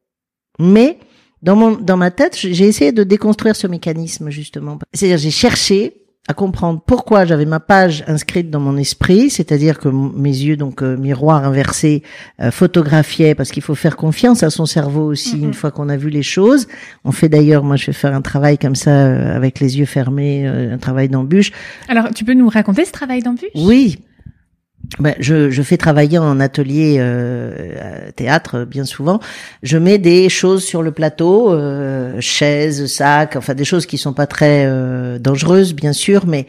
[0.58, 0.98] Mais
[1.42, 4.78] dans mon dans ma tête, j'ai essayé de déconstruire ce mécanisme justement.
[4.92, 9.88] C'est-à-dire j'ai cherché à comprendre pourquoi j'avais ma page inscrite dans mon esprit, c'est-à-dire que
[9.88, 12.02] mes yeux, donc euh, miroir inversé,
[12.40, 15.44] euh, photographiaient, parce qu'il faut faire confiance à son cerveau aussi Mhm.
[15.44, 16.66] une fois qu'on a vu les choses.
[17.04, 19.84] On fait d'ailleurs, moi je vais faire un travail comme ça euh, avec les yeux
[19.86, 21.52] fermés, un travail d'embûche.
[21.88, 23.50] Alors, tu peux nous raconter ce travail d'embûche?
[23.54, 23.98] Oui.
[24.98, 29.20] Ben, je, je, fais travailler en atelier euh, théâtre bien souvent.
[29.62, 34.12] Je mets des choses sur le plateau, euh, chaises, sacs, enfin des choses qui sont
[34.12, 36.46] pas très euh, dangereuses bien sûr, mais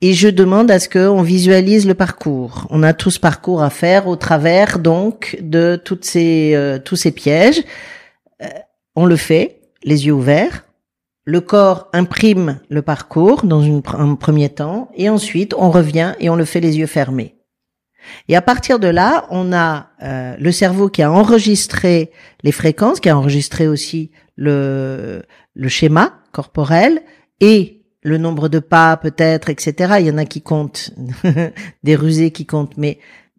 [0.00, 2.66] et je demande à ce qu'on visualise le parcours.
[2.70, 6.96] On a tout ce parcours à faire au travers donc de toutes ces euh, tous
[6.96, 7.62] ces pièges.
[8.42, 8.46] Euh,
[8.96, 10.64] on le fait, les yeux ouverts.
[11.24, 16.28] Le corps imprime le parcours dans une, un premier temps et ensuite on revient et
[16.28, 17.36] on le fait les yeux fermés.
[18.28, 22.10] Et à partir de là, on a euh, le cerveau qui a enregistré
[22.42, 25.22] les fréquences, qui a enregistré aussi le,
[25.54, 27.02] le schéma corporel
[27.40, 29.94] et le nombre de pas peut-être, etc.
[30.00, 30.90] Il y en a qui comptent,
[31.82, 32.98] des rusés qui comptent, mais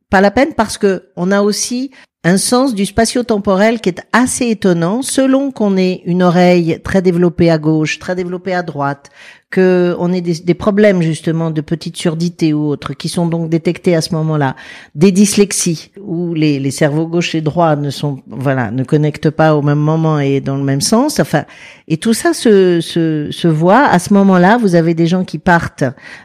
[0.10, 1.92] pas la peine parce que on a aussi
[2.26, 7.52] un sens du spatio-temporel qui est assez étonnant selon qu'on ait une oreille très développée
[7.52, 9.10] à gauche, très développée à droite,
[9.50, 13.94] que on ait des, problèmes justement de petite surdité ou autres qui sont donc détectés
[13.94, 14.56] à ce moment-là,
[14.96, 19.56] des dyslexies où les, les cerveaux gauche et droit ne sont voilà ne connectent pas
[19.56, 21.20] au même moment et dans le même sens.
[21.20, 21.44] Enfin,
[21.90, 24.58] et tout ça se, se, se voit à ce moment-là.
[24.58, 25.84] Vous avez des gens qui partent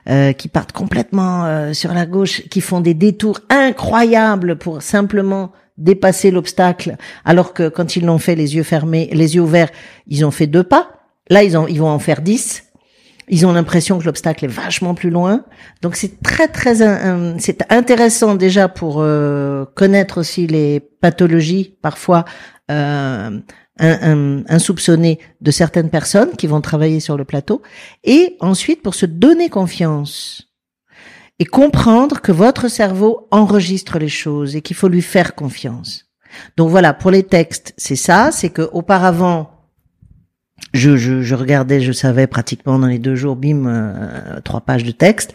[0.09, 5.53] euh, qui partent complètement euh, sur la gauche, qui font des détours incroyables pour simplement
[5.79, 9.71] dépasser l'obstacle, alors que quand ils l'ont fait les yeux fermés, les yeux ouverts,
[10.07, 10.91] ils ont fait deux pas.
[11.31, 12.65] Là, ils, ils vont en faire dix.
[13.31, 15.45] Ils ont l'impression que l'obstacle est vachement plus loin.
[15.83, 16.77] Donc c'est très très
[17.39, 22.25] c'est intéressant déjà pour euh, connaître aussi les pathologies parfois
[22.71, 23.39] euh,
[23.79, 27.63] insoupçonnées de certaines personnes qui vont travailler sur le plateau.
[28.03, 30.48] Et ensuite pour se donner confiance
[31.39, 36.07] et comprendre que votre cerveau enregistre les choses et qu'il faut lui faire confiance.
[36.57, 39.51] Donc voilà, pour les textes, c'est ça, c'est que auparavant,
[40.75, 44.85] je, je, je, regardais, je savais pratiquement dans les deux jours, bim, euh, trois pages
[44.85, 45.33] de texte.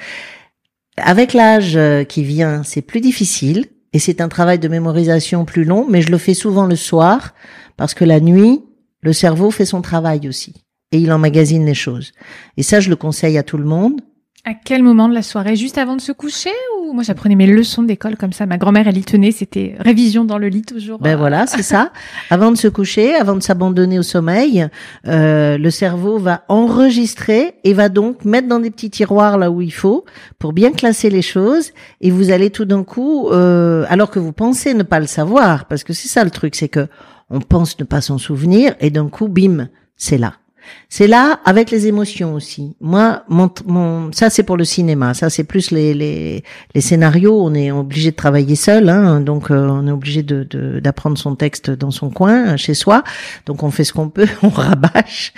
[0.98, 5.64] Avec l'âge euh, qui vient, c'est plus difficile et c'est un travail de mémorisation plus
[5.64, 7.34] long, mais je le fais souvent le soir
[7.78, 8.62] parce que la nuit,
[9.02, 10.54] le cerveau fait son travail aussi
[10.92, 12.12] et il emmagasine les choses.
[12.58, 14.02] Et ça, je le conseille à tout le monde.
[14.46, 15.56] À quel moment de la soirée?
[15.56, 18.46] Juste avant de se coucher ou moi j'apprenais mes leçons d'école comme ça?
[18.46, 21.00] Ma grand-mère elle y tenait, c'était révision dans le lit toujours.
[21.00, 21.94] Ben voilà, c'est ça.
[22.30, 24.68] Avant de se coucher, avant de s'abandonner au sommeil,
[25.08, 29.62] euh, le cerveau va enregistrer et va donc mettre dans des petits tiroirs là où
[29.62, 30.04] il faut
[30.40, 31.72] pour bien classer les choses.
[32.02, 35.66] Et vous allez tout d'un coup, euh, alors que vous pensez ne pas le savoir,
[35.66, 36.88] parce que c'est ça le truc, c'est que
[37.30, 40.34] on pense ne pas s'en souvenir et d'un coup, bim, c'est là.
[40.90, 42.76] C'est là avec les émotions aussi.
[42.80, 45.14] Moi, mon, mon ça c'est pour le cinéma.
[45.14, 46.44] Ça c'est plus les, les,
[46.76, 47.40] les scénarios.
[47.44, 50.44] On est obligé de travailler seul, hein, donc euh, on est obligé de
[50.80, 53.04] d'apprendre son texte dans son coin, chez soi.
[53.46, 55.34] Donc on fait ce qu'on peut, on rabâche.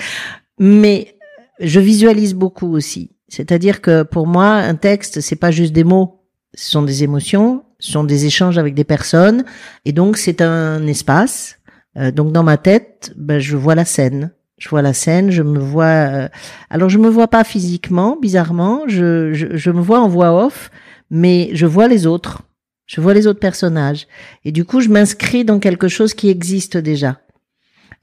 [0.60, 1.16] Mais
[1.60, 3.12] je visualise beaucoup aussi.
[3.28, 6.22] C'est-à-dire que pour moi, un texte c'est pas juste des mots,
[6.54, 9.46] ce sont des émotions, ce sont des échanges avec des personnes,
[9.86, 11.60] et donc c'est un espace.
[11.98, 15.44] Euh, donc dans ma tête, ben, je vois la scène je vois la scène, je
[15.44, 15.86] me vois.
[15.86, 16.30] Euh,
[16.70, 18.84] alors je me vois pas physiquement, bizarrement.
[18.88, 20.72] Je, je, je me vois en voix off,
[21.10, 22.42] mais je vois les autres.
[22.86, 24.08] Je vois les autres personnages.
[24.44, 27.20] Et du coup, je m'inscris dans quelque chose qui existe déjà.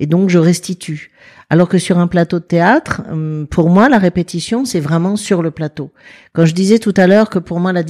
[0.01, 1.11] Et donc, je restitue.
[1.53, 5.43] Alors que sur un plateau de théâtre, hum, pour moi, la répétition, c'est vraiment sur
[5.43, 5.91] le plateau.
[6.33, 7.83] Quand je disais tout à l'heure que pour moi, la,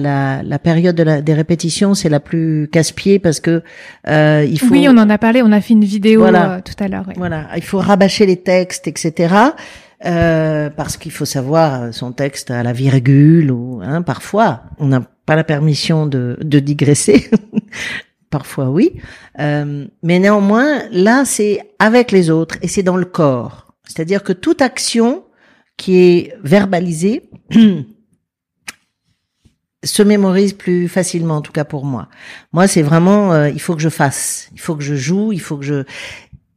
[0.00, 3.62] la, la, période de la, des répétitions, c'est la plus casse-pied parce que
[4.08, 4.72] euh, il faut.
[4.72, 7.06] Oui, on en a parlé, on a fait une vidéo euh, tout à l'heure.
[7.16, 9.32] Voilà, il faut rabâcher les textes, etc.
[10.04, 15.00] Euh, parce qu'il faut savoir son texte à la virgule ou hein, parfois on n'a
[15.24, 17.30] pas la permission de, de digresser
[18.34, 19.00] parfois oui,
[19.38, 23.72] euh, mais néanmoins là c'est avec les autres et c'est dans le corps.
[23.84, 25.22] C'est-à-dire que toute action
[25.76, 27.30] qui est verbalisée
[29.84, 32.08] se mémorise plus facilement, en tout cas pour moi.
[32.52, 35.40] Moi, c'est vraiment, euh, il faut que je fasse, il faut que je joue, il
[35.40, 35.84] faut que je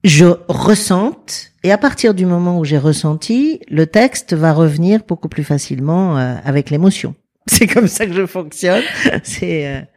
[0.04, 5.30] je ressente, et à partir du moment où j'ai ressenti, le texte va revenir beaucoup
[5.30, 7.14] plus facilement euh, avec l'émotion.
[7.48, 8.84] C'est comme ça que je fonctionne.
[9.24, 9.88] C'est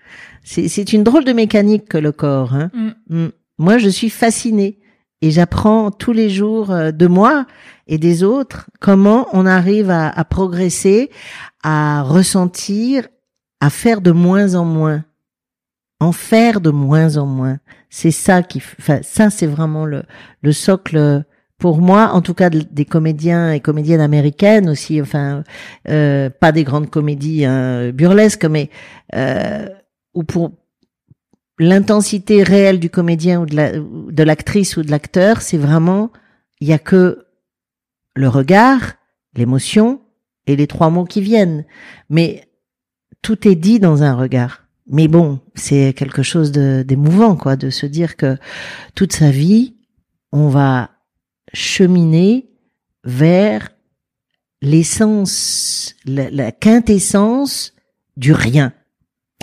[0.42, 2.54] c'est une drôle de mécanique que le corps.
[2.54, 2.70] Hein.
[2.74, 3.24] Mm.
[3.24, 3.28] Mm.
[3.58, 4.78] Moi, je suis fascinée
[5.22, 7.46] et j'apprends tous les jours euh, de moi
[7.86, 11.10] et des autres comment on arrive à, à progresser,
[11.62, 13.06] à ressentir,
[13.60, 15.04] à faire de moins en moins,
[16.00, 17.58] en faire de moins en moins.
[17.90, 20.04] C'est ça qui, enfin, ça c'est vraiment le,
[20.42, 21.24] le socle
[21.58, 25.44] pour moi, en tout cas des comédiens et comédiennes américaines aussi, enfin
[25.88, 28.70] euh, pas des grandes comédies hein, burlesques, mais
[29.14, 29.68] euh,
[30.14, 30.52] ou pour
[31.58, 36.10] l'intensité réelle du comédien ou de l'actrice ou de l'acteur, c'est vraiment
[36.60, 37.26] il y a que
[38.14, 38.94] le regard,
[39.34, 40.00] l'émotion
[40.46, 41.64] et les trois mots qui viennent.
[42.08, 42.48] Mais
[43.22, 44.64] tout est dit dans un regard.
[44.86, 48.36] Mais bon, c'est quelque chose d'émouvant, quoi, de se dire que
[48.94, 49.76] toute sa vie,
[50.32, 50.90] on va
[51.52, 52.50] cheminer
[53.04, 53.70] vers
[54.62, 57.74] l'essence, la quintessence
[58.16, 58.72] du rien.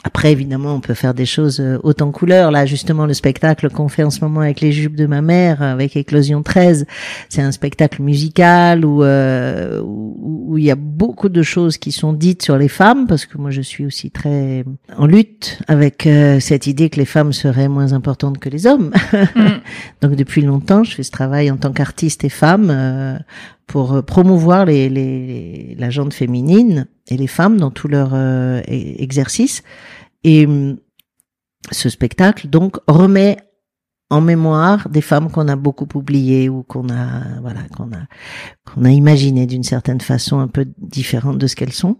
[0.03, 2.51] Après, évidemment, on peut faire des choses euh, autant couleurs.
[2.51, 5.61] Là, justement, le spectacle qu'on fait en ce moment avec les jupes de ma mère,
[5.61, 6.85] avec Éclosion 13,
[7.29, 10.15] c'est un spectacle musical euh, où,
[10.49, 13.37] où, il y a beaucoup de choses qui sont dites sur les femmes, parce que
[13.39, 14.63] moi, je suis aussi très
[14.95, 18.91] en lutte avec euh, cette idée que les femmes seraient moins importantes que les hommes.
[19.13, 19.47] Mm.
[20.03, 23.19] Donc, depuis longtemps, je fais ce travail en tant qu'artiste et femme
[23.67, 29.61] pour promouvoir les, les, la gente féminine et les femmes dans tout leur euh, exercice.
[30.23, 30.77] Et hum,
[31.71, 33.37] ce spectacle, donc, remet
[34.09, 38.07] en mémoire des femmes qu'on a beaucoup oubliées ou qu'on a, voilà, qu'on a,
[38.65, 41.97] qu'on a imaginées d'une certaine façon un peu différente de ce qu'elles sont.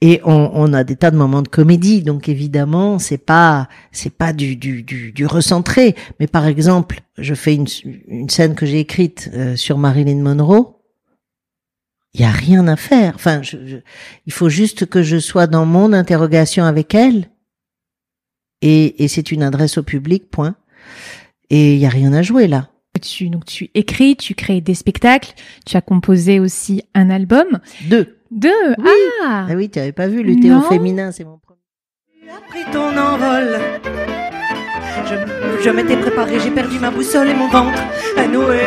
[0.00, 4.16] Et on, on, a des tas de moments de comédie, donc évidemment c'est pas c'est
[4.16, 5.94] pas du, du, du, du, recentré.
[6.18, 7.66] Mais par exemple, je fais une,
[8.08, 10.79] une scène que j'ai écrite euh, sur Marilyn Monroe
[12.14, 13.12] il y a rien à faire.
[13.14, 13.56] Enfin, je,
[14.26, 17.30] il faut juste que je sois dans mon interrogation avec elle.
[18.62, 20.54] Et, et c'est une adresse au public, point.
[21.48, 22.68] Et il y a rien à jouer là.
[23.00, 25.32] Tu, donc tu écris, tu crées des spectacles,
[25.64, 27.60] tu as composé aussi un album.
[27.88, 28.18] Deux.
[28.30, 28.74] Deux.
[29.24, 29.46] Ah.
[29.48, 31.60] Ah oui, tu avais pas vu lutter au féminin, c'est mon premier.
[32.22, 33.58] Tu as pris ton envol.
[35.06, 37.82] Je, je m'étais préparé, j'ai perdu ma boussole et mon ventre
[38.18, 38.60] à nouer.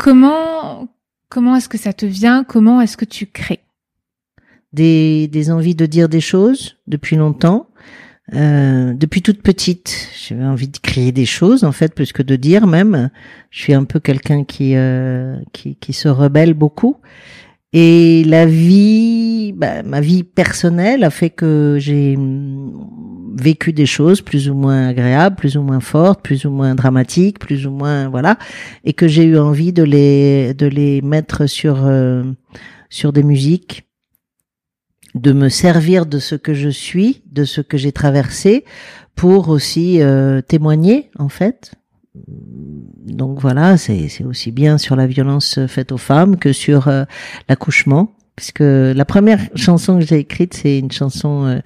[0.00, 0.88] Comment,
[1.28, 2.42] comment est-ce que ça te vient?
[2.42, 3.60] Comment est-ce que tu crées?
[4.72, 7.66] Des, des envies de dire des choses depuis longtemps.
[8.32, 12.36] Euh, depuis toute petite, j'avais envie de créer des choses en fait, plus que de
[12.36, 13.10] dire même.
[13.50, 16.96] Je suis un peu quelqu'un qui, euh, qui, qui se rebelle beaucoup.
[17.74, 22.16] Et la vie, bah, ma vie personnelle a fait que j'ai
[23.32, 27.38] vécu des choses plus ou moins agréables, plus ou moins fortes, plus ou moins dramatiques,
[27.38, 28.38] plus ou moins voilà,
[28.84, 32.24] et que j'ai eu envie de les de les mettre sur euh,
[32.88, 33.86] sur des musiques,
[35.14, 38.64] de me servir de ce que je suis, de ce que j'ai traversé,
[39.14, 41.74] pour aussi euh, témoigner en fait.
[43.06, 47.04] Donc voilà, c'est aussi bien sur la violence faite aux femmes que sur euh,
[47.48, 51.58] l'accouchement puisque la première chanson que j'ai écrite, c'est une chanson euh,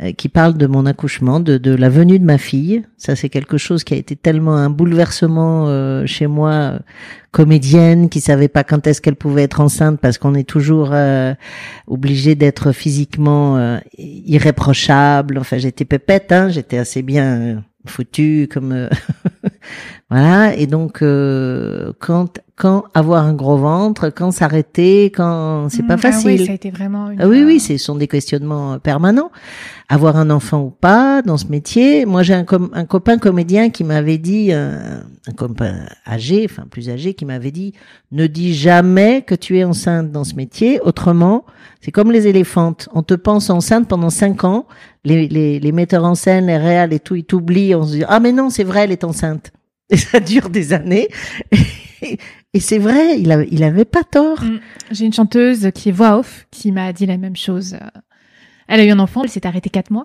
[0.00, 2.84] euh, qui parle de mon accouchement, de, de, la venue de ma fille.
[2.98, 6.78] Ça, c'est quelque chose qui a été tellement un bouleversement euh, chez moi,
[7.32, 10.94] comédienne, qui savait pas quand est-ce qu'elle pouvait être enceinte, parce qu'on est toujours
[11.88, 15.36] obligé d'être physiquement irréprochable.
[15.36, 18.88] Enfin, j'étais pépette, hein, j'étais assez bien foutue comme
[20.10, 20.54] voilà.
[20.56, 21.04] Et donc,
[21.98, 26.30] quand quand avoir un gros ventre, quand s'arrêter, quand c'est pas mmh, facile.
[26.30, 27.08] Ah oui, ça a été vraiment.
[27.18, 29.30] Ah oui, oui, ce sont des questionnements permanents.
[29.88, 32.04] Avoir un enfant ou pas dans ce métier.
[32.04, 32.44] Moi, j'ai un,
[32.74, 37.50] un copain comédien qui m'avait dit, un, un copain âgé, enfin plus âgé, qui m'avait
[37.50, 37.72] dit,
[38.12, 40.80] ne dis jamais que tu es enceinte dans ce métier.
[40.82, 41.46] Autrement,
[41.80, 42.90] c'est comme les éléphantes.
[42.92, 44.66] On te pense enceinte pendant cinq ans.
[45.02, 47.74] Les, les, les metteurs en scène, les réals et tout, ils t'oublient.
[47.74, 49.50] On se dit, ah mais non, c'est vrai, elle est enceinte.
[49.90, 51.08] Et ça dure des années.
[52.52, 54.42] Et c'est vrai, il, a, il avait pas tort.
[54.42, 54.60] Mm.
[54.90, 57.76] J'ai une chanteuse qui est voix off qui m'a dit la même chose.
[58.68, 60.04] Elle a eu un enfant, elle s'est arrêtée quatre mois,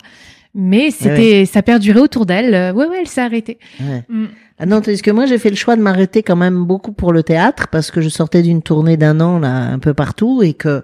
[0.53, 2.73] mais c'était, ça perdurait autour d'elle.
[2.75, 3.59] Ouais, ouais, elle s'est arrêtée.
[3.79, 4.03] Ouais.
[4.09, 4.25] Mm.
[4.57, 7.23] Ah non, que moi j'ai fait le choix de m'arrêter quand même beaucoup pour le
[7.23, 10.81] théâtre parce que je sortais d'une tournée d'un an là un peu partout et que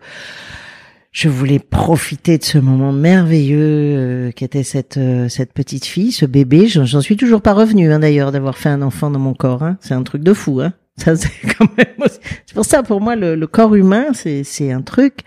[1.12, 6.26] je voulais profiter de ce moment merveilleux euh, qu'était cette euh, cette petite fille, ce
[6.26, 6.68] bébé.
[6.68, 9.62] J'en suis toujours pas revenu hein, d'ailleurs d'avoir fait un enfant dans mon corps.
[9.62, 9.78] Hein.
[9.82, 10.62] C'est un truc de fou.
[10.62, 10.74] Hein.
[10.95, 12.07] Ça, c'est quand même.
[12.45, 15.20] C'est pour ça, pour moi, le, le corps humain, c'est c'est un truc.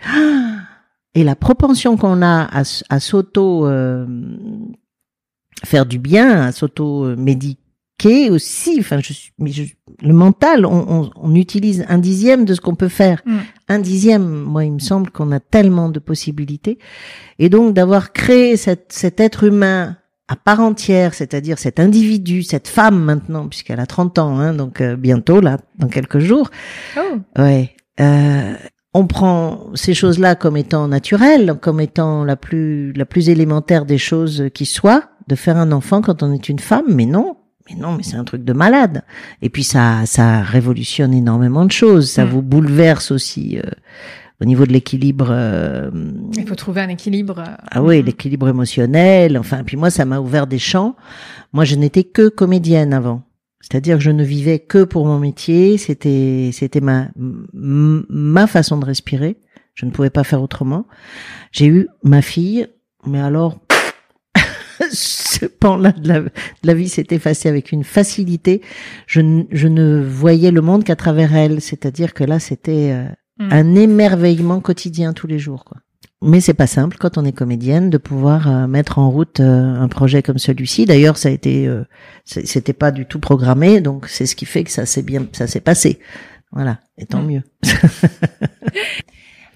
[1.13, 2.49] Et la propension qu'on a
[2.89, 4.05] à, s'auto euh,
[5.63, 7.15] faire du bien, à s'auto
[8.03, 8.77] médiquer aussi.
[8.79, 9.63] Enfin, je, mais je,
[10.01, 13.21] le mental, on, on, on, utilise un dixième de ce qu'on peut faire.
[13.25, 13.37] Mm.
[13.69, 14.27] Un dixième.
[14.27, 16.79] Moi, il me semble qu'on a tellement de possibilités.
[17.39, 22.67] Et donc, d'avoir créé cette, cet être humain à part entière, c'est-à-dire cet individu, cette
[22.67, 26.49] femme maintenant, puisqu'elle a 30 ans, hein, donc euh, bientôt là, dans quelques jours.
[26.97, 27.19] Oh.
[27.39, 27.75] Ouais.
[27.99, 28.55] Euh,
[28.95, 33.99] on prend ces choses-là comme étant naturelles, comme étant la plus la plus élémentaire des
[33.99, 37.35] choses qui soient, de faire un enfant quand on est une femme, mais non,
[37.69, 39.03] mais non, mais c'est un truc de malade.
[39.41, 42.29] Et puis ça ça révolutionne énormément de choses, ça Mm.
[42.29, 43.69] vous bouleverse aussi euh,
[44.41, 45.27] au niveau de l'équilibre.
[45.31, 45.89] euh,
[46.37, 47.39] Il faut trouver un équilibre.
[47.39, 49.37] euh, ah oui, l'équilibre émotionnel.
[49.37, 50.95] Enfin, puis moi, ça m'a ouvert des champs.
[51.53, 53.23] Moi, je n'étais que comédienne avant.
[53.61, 55.77] C'est-à-dire que je ne vivais que pour mon métier.
[55.79, 57.07] C'était, c'était ma,
[57.53, 59.37] ma façon de respirer.
[59.73, 60.85] Je ne pouvais pas faire autrement.
[61.51, 62.67] J'ai eu ma fille,
[63.07, 63.64] mais alors,
[64.91, 66.29] ce pan-là de la, de
[66.63, 68.61] la vie s'est effacé avec une facilité.
[69.07, 71.61] Je, n- je ne voyais le monde qu'à travers elle.
[71.61, 73.05] C'est-à-dire que là, c'était euh,
[73.37, 73.49] Mm.
[73.51, 75.77] un émerveillement quotidien tous les jours, quoi.
[76.21, 79.75] Mais c'est pas simple quand on est comédienne de pouvoir euh, mettre en route euh,
[79.75, 80.85] un projet comme celui-ci.
[80.85, 81.69] D'ailleurs, ça a été,
[82.23, 85.47] c'était pas du tout programmé, donc c'est ce qui fait que ça s'est bien, ça
[85.47, 85.99] s'est passé.
[86.53, 87.27] Voilà, et tant Mm.
[87.27, 87.43] mieux.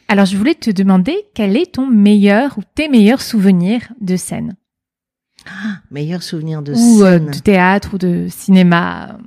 [0.10, 4.56] Alors, je voulais te demander quel est ton meilleur ou tes meilleurs souvenirs de scène?
[5.92, 7.32] Meilleur souvenir de ou euh, scène.
[7.32, 9.18] de théâtre ou de cinéma.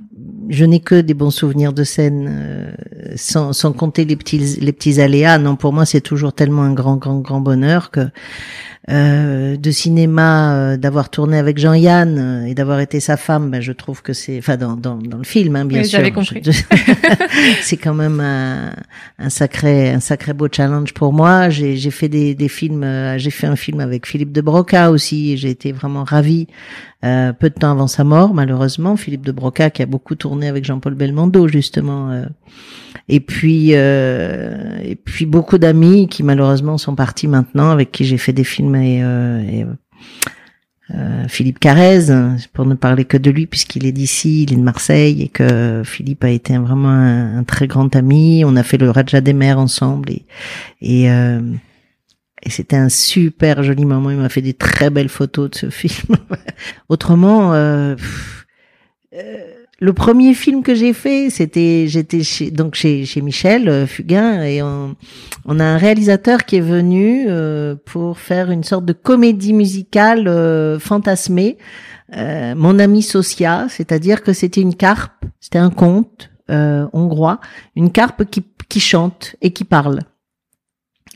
[0.49, 2.71] Je n'ai que des bons souvenirs de scène, euh,
[3.15, 5.37] sans, sans compter les petits, les petits aléas.
[5.37, 8.07] Non, pour moi, c'est toujours tellement un grand, grand, grand bonheur que
[8.89, 13.61] euh, de cinéma, euh, d'avoir tourné avec Jean-Yann euh, et d'avoir été sa femme, ben,
[13.61, 15.99] je trouve que c'est, enfin, dans, dans, dans le film, hein, bien Oui, sûr.
[15.99, 16.41] j'avais compris.
[16.43, 16.51] Je-
[17.61, 18.73] c'est quand même un,
[19.19, 21.49] un sacré, un sacré beau challenge pour moi.
[21.49, 24.91] J'ai, j'ai fait des, des films, euh, j'ai fait un film avec Philippe de Broca
[24.91, 25.37] aussi.
[25.37, 26.47] J'ai été vraiment ravie.
[27.05, 30.32] Euh, peu de temps avant sa mort, malheureusement, Philippe de Broca qui a beaucoup tourné
[30.41, 32.11] avec Jean-Paul Belmondo justement.
[32.11, 32.25] euh.
[33.07, 38.17] et puis, euh, et puis beaucoup d'amis qui malheureusement sont partis maintenant, avec qui j'ai
[38.17, 39.65] fait des films et, euh, et,
[40.93, 42.07] euh, Philippe Carrez,
[42.51, 45.81] pour ne parler que de lui puisqu'il est d'ici, il est de Marseille et que
[45.85, 48.43] Philippe a été vraiment un, très grand ami.
[48.45, 50.25] On a fait le Raja des Mers ensemble et
[50.81, 51.39] et, euh,
[52.45, 54.11] et c'était un super joli moment.
[54.11, 56.17] Il m'a fait des très belles photos de ce film.
[56.89, 57.95] Autrement, euh,
[59.13, 63.85] euh, le premier film que j'ai fait, c'était j'étais chez, donc chez, chez Michel euh,
[63.85, 64.95] Fugain et on,
[65.45, 70.27] on a un réalisateur qui est venu euh, pour faire une sorte de comédie musicale
[70.27, 71.57] euh, fantasmée.
[72.15, 77.39] Euh, mon ami Socia, c'est-à-dire que c'était une carpe, c'était un conte euh, hongrois,
[77.75, 80.01] une carpe qui, qui chante et qui parle.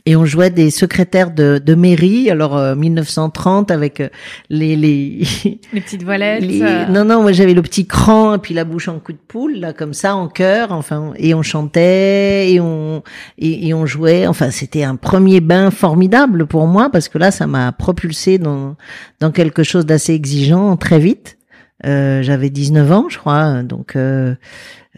[0.06, 4.08] Et on jouait des secrétaires de, de mairie, alors euh, 1930 avec euh,
[4.48, 5.22] les les,
[5.72, 6.42] Les petites voilettes.
[6.42, 9.12] les- euh, non non moi j'avais le petit cran et puis la bouche en coup
[9.12, 13.02] de poule là comme ça en chœur enfin et on chantait et on
[13.38, 17.30] et, et on jouait enfin c'était un premier bain formidable pour moi parce que là
[17.30, 18.76] ça m'a propulsé dans
[19.20, 21.37] dans quelque chose d'assez exigeant très vite
[21.86, 24.34] euh, j'avais 19 ans je crois donc euh,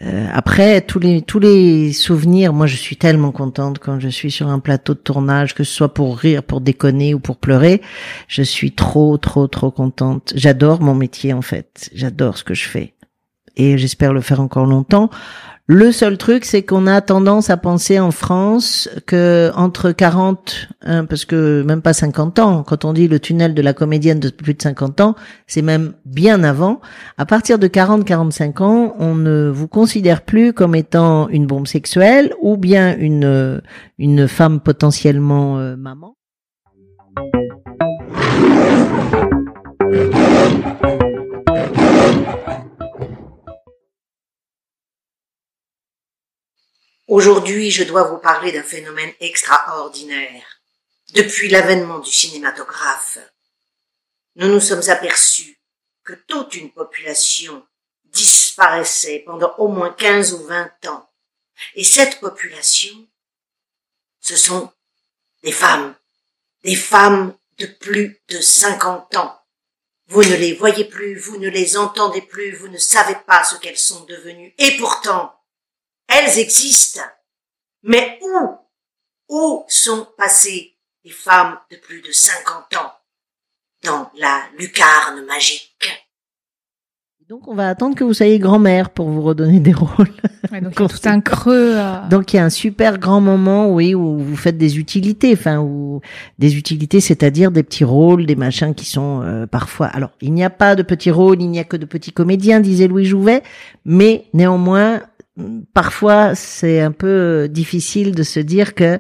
[0.02, 4.30] euh, après tous les tous les souvenirs, moi je suis tellement contente quand je suis
[4.30, 7.82] sur un plateau de tournage, que ce soit pour rire, pour déconner ou pour pleurer,
[8.26, 10.32] je suis trop trop trop contente.
[10.34, 12.94] J'adore mon métier en fait, j'adore ce que je fais
[13.56, 15.10] et j'espère le faire encore longtemps.
[15.72, 21.04] Le seul truc, c'est qu'on a tendance à penser en France que entre 40, hein,
[21.04, 24.30] parce que même pas 50 ans, quand on dit le tunnel de la comédienne de
[24.30, 25.14] plus de 50 ans,
[25.46, 26.80] c'est même bien avant.
[27.18, 32.34] À partir de 40-45 ans, on ne vous considère plus comme étant une bombe sexuelle
[32.42, 33.62] ou bien une
[33.96, 36.16] une femme potentiellement euh, maman.
[47.10, 50.60] Aujourd'hui, je dois vous parler d'un phénomène extraordinaire.
[51.12, 53.18] Depuis l'avènement du cinématographe,
[54.36, 55.58] nous nous sommes aperçus
[56.04, 57.66] que toute une population
[58.04, 61.10] disparaissait pendant au moins 15 ou 20 ans.
[61.74, 63.08] Et cette population,
[64.20, 64.70] ce sont
[65.42, 65.96] des femmes,
[66.62, 69.36] des femmes de plus de 50 ans.
[70.06, 73.56] Vous ne les voyez plus, vous ne les entendez plus, vous ne savez pas ce
[73.56, 74.54] qu'elles sont devenues.
[74.58, 75.39] Et pourtant,
[76.10, 77.00] elles existent.
[77.82, 78.48] Mais où?
[79.28, 82.92] Où sont passées les femmes de plus de 50 ans
[83.84, 85.66] dans la lucarne magique?
[87.28, 90.10] Donc on va attendre que vous soyez grand-mère pour vous redonner des rôles.
[90.50, 91.74] ouais, donc il y a tout un creux.
[91.76, 95.32] euh, Donc il y a un super grand moment, oui, où vous faites des utilités,
[95.34, 96.00] enfin, ou
[96.40, 99.86] des utilités, c'est-à-dire des petits rôles, des machins qui sont euh, parfois.
[99.86, 102.58] Alors il n'y a pas de petits rôles, il n'y a que de petits comédiens,
[102.58, 103.44] disait Louis Jouvet,
[103.84, 105.00] mais néanmoins.
[105.74, 108.98] Parfois, c'est un peu difficile de se dire que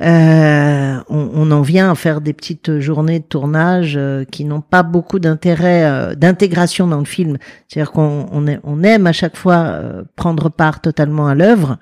[0.00, 4.84] euh, on, en vient à faire des petites journées de tournage euh, qui n'ont pas
[4.84, 7.36] beaucoup d'intérêt, euh, d'intégration dans le film.
[7.66, 11.78] C'est-à-dire qu'on on aime à chaque fois euh, prendre part totalement à l'œuvre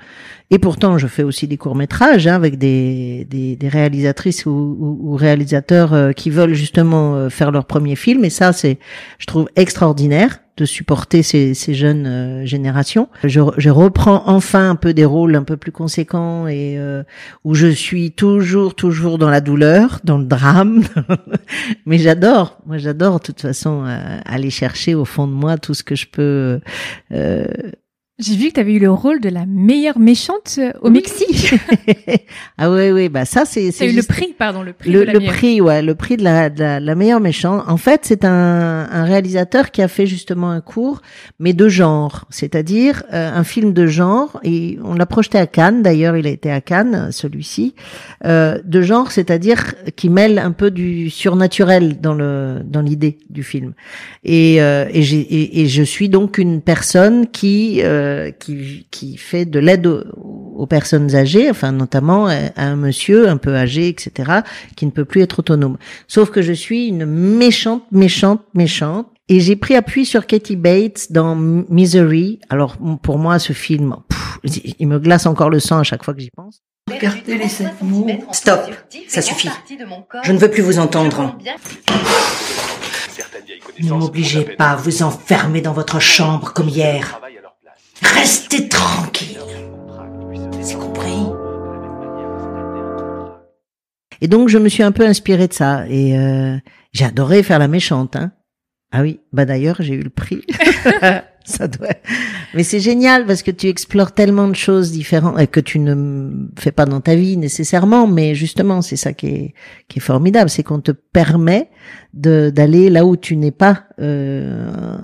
[0.51, 4.51] Et pourtant, je fais aussi des courts métrages hein, avec des, des, des, réalisatrices ou,
[4.51, 8.25] ou, ou réalisateurs euh, qui veulent justement euh, faire leur premier film.
[8.25, 8.79] Et ça, c'est,
[9.19, 13.09] je trouve extraordinaire de supporter ces, ces jeunes euh, générations.
[13.25, 16.79] Je, je, reprends enfin un peu des rôles un peu plus conséquents et
[17.45, 20.85] où je suis toujours, toujours dans la douleur, dans le drame.
[21.87, 23.85] Mais j'adore, moi j'adore de toute façon
[24.25, 26.61] aller chercher au fond de moi tout ce que je peux
[28.19, 31.55] j'ai vu que tu avais eu le rôle de la meilleure méchante euh, au Mexique.
[32.59, 33.71] ah oui, oui, bah ça c'est.
[33.73, 34.91] C'est le prix, pardon, le prix.
[34.91, 37.65] Le, de la le prix, ouais, le prix de la, de la, meilleure méchante.
[37.67, 41.03] En fait, c'est un, un réalisateur qui a fait justement un cours,
[41.39, 44.41] mais de genre, c'est-à-dire euh, un film de genre.
[44.45, 45.83] Et on l'a projeté à Cannes.
[45.83, 47.75] D'ailleurs, il a été à Cannes, celui-ci,
[48.25, 53.43] euh, de genre, c'est-à-dire qui mêle un peu du surnaturel dans le dans l'idée du
[53.43, 53.75] film.
[54.25, 59.17] Et euh, et, et, et, je suis donc une personne qui euh, euh, qui, qui
[59.17, 64.41] fait de l'aide aux, personnes âgées, enfin notamment à, un monsieur un peu âgé, etc.,
[64.75, 65.77] qui ne peut plus être autonome.
[66.09, 69.07] Sauf que je suis une méchante, méchante, méchante.
[69.29, 72.39] Et j'ai pris appui sur Katie Bates dans Misery.
[72.49, 73.97] Alors pour moi, ce film,
[74.79, 76.63] il me glace encore le sang à chaque fois que j'y pense.
[76.89, 78.07] Regardez les sept mots.
[78.31, 78.71] Stop,
[79.09, 79.51] ça suffit.
[80.23, 81.37] Je ne veux plus vous entendre.
[83.81, 87.21] Ne m'obligez pas à vous enfermer dans votre chambre comme hier.
[88.03, 89.39] Restez tranquille.
[90.61, 91.27] C'est compris
[94.21, 96.57] Et donc je me suis un peu inspirée de ça et euh,
[96.93, 98.17] j'ai adoré faire la méchante.
[98.17, 98.33] Hein.
[98.93, 100.43] Ah oui, bah d'ailleurs j'ai eu le prix.
[101.45, 101.89] ça doit.
[102.55, 106.49] Mais c'est génial parce que tu explores tellement de choses différentes et que tu ne
[106.59, 108.07] fais pas dans ta vie nécessairement.
[108.07, 109.55] Mais justement, c'est ça qui est
[109.89, 111.69] qui est formidable, c'est qu'on te permet
[112.15, 114.99] de d'aller là où tu n'es pas euh,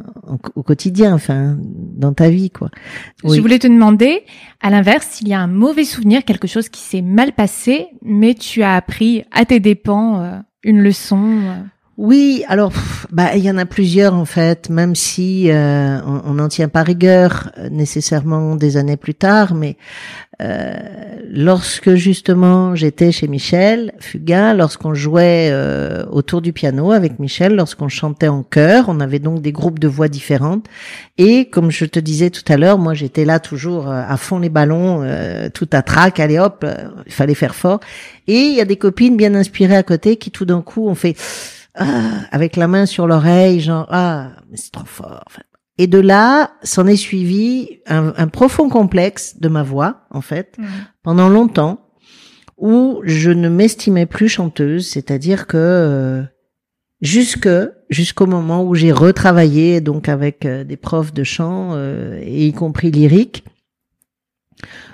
[0.55, 2.71] au quotidien, enfin dans ta vie, quoi.
[3.25, 4.25] Je voulais te demander,
[4.61, 8.35] à l'inverse, s'il y a un mauvais souvenir, quelque chose qui s'est mal passé, mais
[8.35, 11.41] tu as appris à tes dépens euh, une leçon.
[11.43, 11.63] Euh.
[12.03, 12.73] Oui, alors
[13.13, 16.83] bah il y en a plusieurs en fait, même si euh, on n'en tient pas
[16.83, 19.77] rigueur euh, nécessairement des années plus tard, mais
[20.43, 20.75] euh,
[21.31, 25.55] lorsque justement j'étais chez Michel Fugain, lorsqu'on jouait
[26.11, 29.87] autour du piano avec Michel, lorsqu'on chantait en chœur, on avait donc des groupes de
[29.87, 30.67] voix différentes,
[31.19, 34.49] et comme je te disais tout à l'heure, moi j'étais là toujours à fond les
[34.49, 35.09] ballons,
[35.55, 36.67] tout à trac, allez hop,
[37.07, 37.79] il fallait faire fort,
[38.27, 40.97] et il y a des copines bien inspirées à côté qui tout d'un coup ont
[40.97, 41.15] fait
[41.75, 45.25] ah, avec la main sur l'oreille, genre ah, mais c'est trop fort.
[45.79, 50.65] et de là, s'en est suivi un, profond complexe de ma voix, en fait, mmh.
[51.03, 51.93] pendant longtemps,
[52.59, 56.23] où je ne m'estimais plus chanteuse, c'est-à-dire que euh,
[57.01, 57.49] jusque
[57.91, 62.53] jusqu'au moment où j'ai retravaillé donc avec euh, des profs de chant euh, et y
[62.53, 63.45] compris lyrique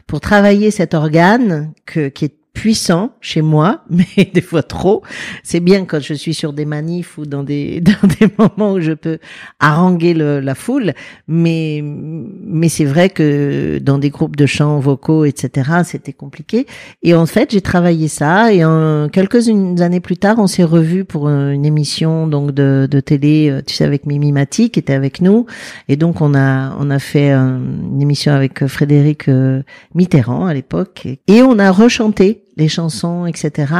[0.06, 5.02] pour travailler cet organe que, qui est puissant chez moi, mais des fois trop.
[5.42, 8.80] C'est bien quand je suis sur des manifs ou dans des dans des moments où
[8.80, 9.18] je peux
[9.60, 10.92] haranguer le, la foule,
[11.26, 16.66] mais mais c'est vrai que dans des groupes de chants vocaux, etc., c'était compliqué.
[17.02, 19.48] Et en fait, j'ai travaillé ça et en quelques
[19.80, 23.74] années plus tard, on s'est revus pour une émission donc de, de télé, euh, tu
[23.74, 25.46] sais, avec Mimi Mati qui était avec nous,
[25.88, 29.62] et donc on a on a fait une émission avec Frédéric euh,
[29.94, 33.72] Mitterrand à l'époque et on a rechanté les chansons, etc.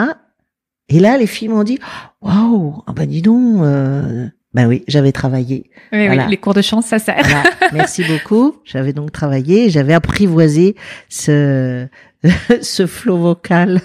[0.88, 1.78] Et là, les filles m'ont dit,
[2.22, 5.70] waouh, ah ben dis donc, euh, ben oui, j'avais travaillé.
[5.92, 7.26] Oui, oui, les cours de chant, ça sert.
[7.74, 8.56] Merci beaucoup.
[8.64, 10.74] J'avais donc travaillé, j'avais apprivoisé
[11.10, 11.86] ce
[12.62, 13.80] ce flot vocal.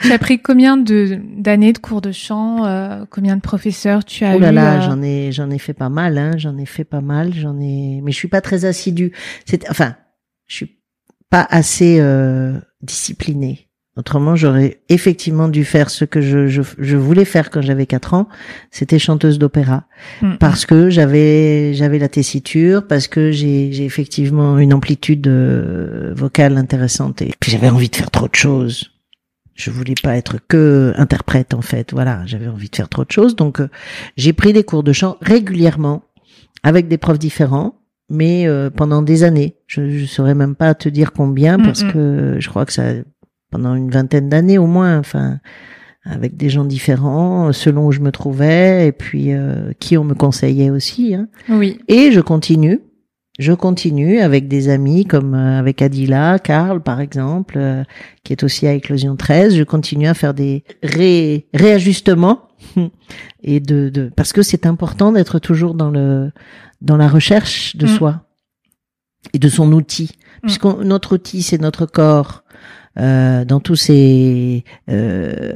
[0.00, 4.24] tu as pris combien de d'années de cours de chant euh, Combien de professeurs tu
[4.24, 4.80] as eu Oh là là, euh?
[4.82, 6.18] j'en ai j'en ai fait pas mal.
[6.18, 7.32] Hein, j'en ai fait pas mal.
[7.32, 9.12] J'en ai, mais je suis pas très assidue.
[9.46, 9.94] C'est enfin,
[10.48, 10.78] je suis
[11.30, 13.68] pas assez euh, disciplinée.
[13.94, 18.14] Autrement, j'aurais effectivement dû faire ce que je, je, je voulais faire quand j'avais 4
[18.14, 18.28] ans,
[18.70, 19.84] c'était chanteuse d'opéra.
[20.22, 20.36] Mm.
[20.40, 26.56] Parce que j'avais j'avais la tessiture, parce que j'ai j'ai effectivement une amplitude euh, vocale
[26.56, 28.92] intéressante et puis j'avais envie de faire trop de choses.
[29.54, 33.12] Je voulais pas être que interprète en fait, voilà, j'avais envie de faire trop de
[33.12, 33.68] choses donc euh,
[34.16, 36.02] j'ai pris des cours de chant régulièrement
[36.62, 37.74] avec des profs différents
[38.08, 39.56] mais euh, pendant des années.
[39.66, 41.92] Je ne saurais même pas te dire combien mm, parce mm.
[41.92, 42.84] que je crois que ça
[43.52, 45.38] pendant une vingtaine d'années au moins, enfin
[46.04, 50.14] avec des gens différents selon où je me trouvais et puis euh, qui on me
[50.14, 51.14] conseillait aussi.
[51.14, 51.28] Hein.
[51.48, 51.78] Oui.
[51.88, 52.80] Et je continue.
[53.38, 57.84] Je continue avec des amis comme euh, avec Adila, Karl par exemple, euh,
[58.24, 59.56] qui est aussi à Éclosion 13.
[59.56, 62.48] Je continue à faire des ré, réajustements
[63.42, 66.30] et de, de parce que c'est important d'être toujours dans le
[66.80, 67.96] dans la recherche de mm.
[67.96, 68.26] soi.
[69.32, 70.10] et de son outil.
[70.42, 70.46] Mm.
[70.46, 72.42] Puisque notre outil, c'est notre corps,
[72.98, 75.52] euh, dans tous ses euh,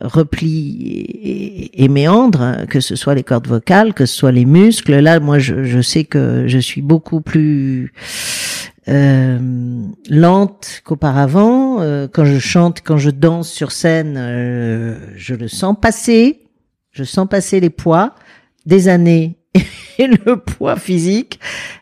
[0.00, 4.98] replis et, méandres, que ce soit les cordes vocales, que ce soit les muscles.
[4.98, 7.92] Là, moi, je, je sais que je suis beaucoup plus
[8.88, 9.38] euh,
[10.08, 11.80] lente qu'auparavant.
[11.80, 16.40] Euh, quand je chante, quand je danse sur scène, euh, je le sens passer.
[16.90, 18.14] Je sens passer les poids
[18.66, 19.38] des années
[19.98, 21.38] et le poids physique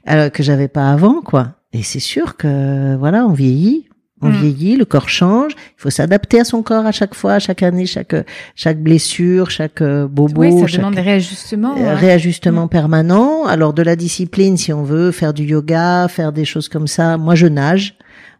[0.08, 1.54] euh, que j'avais pas avant, quoi.
[1.72, 3.87] Et c'est sûr que voilà, on vieillit,
[4.20, 4.32] on Mm.
[4.40, 5.52] vieillit, le corps change.
[5.52, 8.14] Il faut s'adapter à son corps à chaque fois, à chaque année, chaque
[8.54, 11.76] chaque blessure, chaque euh, bobo, Oui, ça chaque demande des réajustements.
[11.78, 11.94] euh, hein.
[11.94, 13.44] réajustement permanent.
[13.46, 17.16] Alors de la discipline, si on veut faire du yoga, faire des choses comme ça.
[17.16, 17.96] Moi, je nage.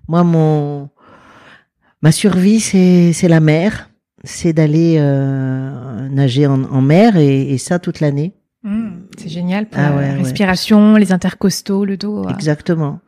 [0.08, 0.88] Moi, mon
[2.02, 3.90] ma survie, c'est c'est la mer.
[4.24, 8.32] C'est d'aller euh, nager en, en mer et, et ça toute l'année.
[8.64, 10.16] Mm, c'est génial pour Ah la ouais, ouais.
[10.18, 12.24] respiration, les intercostaux, le dos.
[12.26, 12.30] euh.
[12.30, 12.98] Exactement.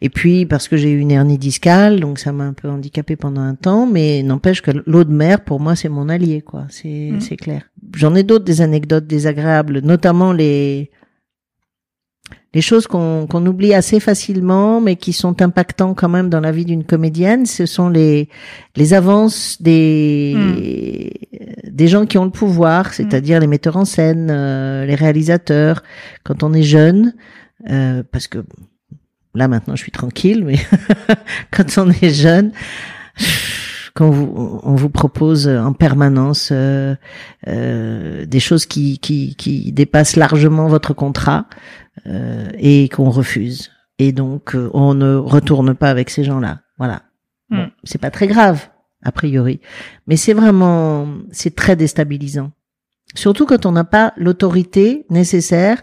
[0.00, 3.14] Et puis parce que j'ai eu une hernie discale, donc ça m'a un peu handicapé
[3.16, 6.66] pendant un temps, mais n'empêche que l'eau de mer pour moi c'est mon allié, quoi.
[6.70, 7.20] C'est Mm.
[7.20, 7.62] c'est clair.
[7.94, 10.90] J'en ai d'autres des anecdotes désagréables, notamment les
[12.54, 16.64] les choses qu'on oublie assez facilement, mais qui sont impactants quand même dans la vie
[16.64, 17.46] d'une comédienne.
[17.46, 18.28] Ce sont les
[18.76, 21.12] les avances des
[21.64, 25.82] des gens qui ont le pouvoir, c'est-à-dire les metteurs en scène, euh, les réalisateurs.
[26.22, 27.14] Quand on est jeune,
[27.70, 28.38] euh, parce que
[29.34, 30.58] là maintenant je suis tranquille, mais
[31.50, 32.52] quand on est jeune,
[33.94, 36.94] quand vous, on vous propose en permanence euh,
[37.46, 41.46] euh, des choses qui, qui, qui dépassent largement votre contrat
[42.06, 43.70] euh, et qu'on refuse.
[44.00, 46.60] Et donc euh, on ne retourne pas avec ces gens-là.
[46.78, 47.02] Voilà.
[47.50, 47.70] Bon, Mm.
[47.84, 48.68] c'est pas très grave
[49.04, 49.60] a priori,
[50.06, 52.50] mais c'est vraiment c'est très déstabilisant.
[53.14, 55.82] Surtout quand on n'a pas l'autorité nécessaire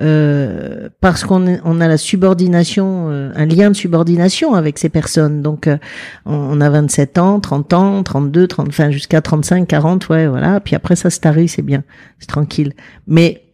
[0.00, 5.42] euh, parce qu'on on a la subordination, euh, un lien de subordination avec ces personnes.
[5.42, 5.76] Donc, euh,
[6.24, 10.60] on, a 27 ans, 30 ans, 32, 30, enfin jusqu'à 35, 40, ouais, voilà.
[10.60, 11.84] Puis après, ça se tarit, c'est bien,
[12.18, 12.72] c'est tranquille.
[13.06, 13.44] Mais,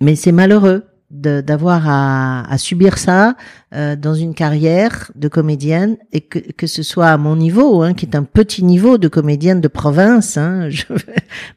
[0.00, 3.34] mais c'est malheureux d'avoir à, à subir ça
[3.74, 7.94] euh, dans une carrière de comédienne et que, que ce soit à mon niveau, hein,
[7.94, 10.36] qui est un petit niveau de comédienne de province.
[10.36, 10.84] Hein, je-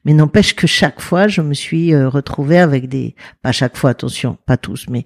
[0.06, 3.90] mais n'empêche que chaque fois, je me suis euh, retrouvée avec des, pas chaque fois,
[3.90, 5.04] attention, pas tous, mais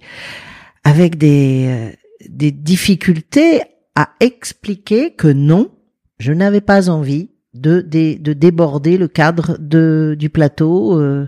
[0.84, 1.90] avec des, euh,
[2.28, 3.62] des difficultés
[3.96, 5.70] à expliquer que non,
[6.18, 11.26] je n'avais pas envie de, de, de déborder le cadre de, du plateau, euh,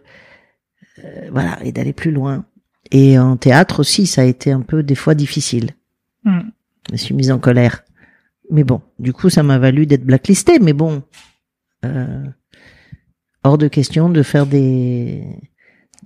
[1.05, 2.45] euh, voilà, et d'aller plus loin.
[2.91, 5.71] Et en théâtre aussi, ça a été un peu des fois difficile.
[6.25, 6.41] Mm.
[6.89, 7.85] Je me suis mise en colère.
[8.51, 10.59] Mais bon, du coup, ça m'a valu d'être blacklistée.
[10.59, 11.03] Mais bon,
[11.85, 12.25] euh,
[13.45, 15.23] hors de question de faire des,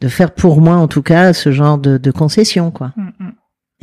[0.01, 2.93] de faire pour moi en tout cas ce genre de, de concession, quoi.
[2.97, 3.33] Mm, mm.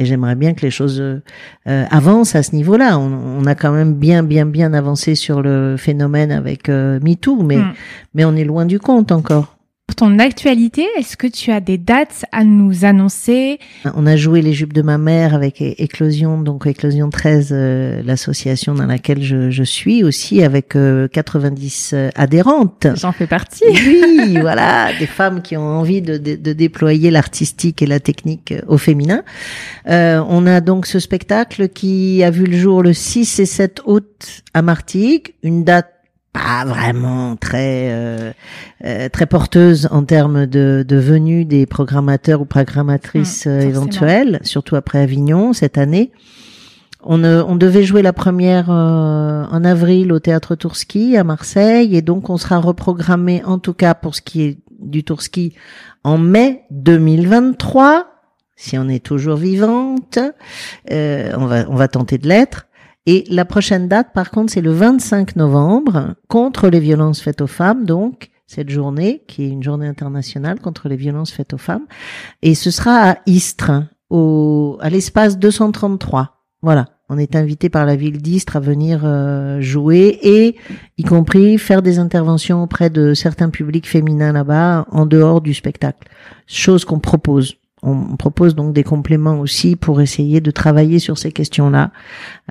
[0.01, 1.19] Et j'aimerais bien que les choses euh,
[1.65, 2.97] avancent à ce niveau-là.
[2.97, 7.43] On, on a quand même bien, bien, bien avancé sur le phénomène avec euh, MeToo,
[7.43, 7.59] mais
[8.13, 9.58] mais on est loin du compte encore.
[9.89, 13.57] Pour ton actualité, est-ce que tu as des dates à nous annoncer?
[13.95, 18.75] On a joué les jupes de ma mère avec Éclosion, donc Éclosion 13, euh, l'association
[18.75, 22.85] dans laquelle je, je suis aussi, avec euh, 90 euh, adhérentes.
[22.97, 23.63] J'en fais partie.
[23.67, 28.51] Oui, voilà, des femmes qui ont envie de, de, de déployer l'artistique et la technique
[28.51, 29.23] euh, au féminin.
[29.87, 33.81] Euh, on a donc ce spectacle qui a vu le jour le 6 et 7
[33.87, 35.98] août à Martigues, une date
[36.33, 38.31] pas vraiment très euh,
[38.85, 44.39] euh, très porteuse en termes de, de venue des programmateurs ou programmatrices Mmh, euh, éventuelles,
[44.43, 46.11] surtout après Avignon cette année.
[47.01, 51.95] On, euh, on devait jouer la première euh, en avril au théâtre Tourski à Marseille
[51.95, 55.53] et donc on sera reprogrammé en tout cas pour ce qui est du Tourski
[56.03, 58.07] en mai 2023
[58.57, 60.19] si on est toujours vivante.
[60.91, 62.67] Euh, on va on va tenter de l'être.
[63.11, 67.47] Et la prochaine date, par contre, c'est le 25 novembre, contre les violences faites aux
[67.47, 71.87] femmes, donc, cette journée, qui est une journée internationale contre les violences faites aux femmes.
[72.43, 73.71] Et ce sera à Istres,
[74.11, 76.45] au, à l'espace 233.
[76.61, 76.85] Voilà.
[77.09, 80.55] On est invité par la ville d'Istres à venir euh, jouer et,
[80.99, 86.07] y compris, faire des interventions auprès de certains publics féminins là-bas, en dehors du spectacle.
[86.45, 87.55] Chose qu'on propose.
[87.81, 91.91] On propose donc des compléments aussi pour essayer de travailler sur ces questions-là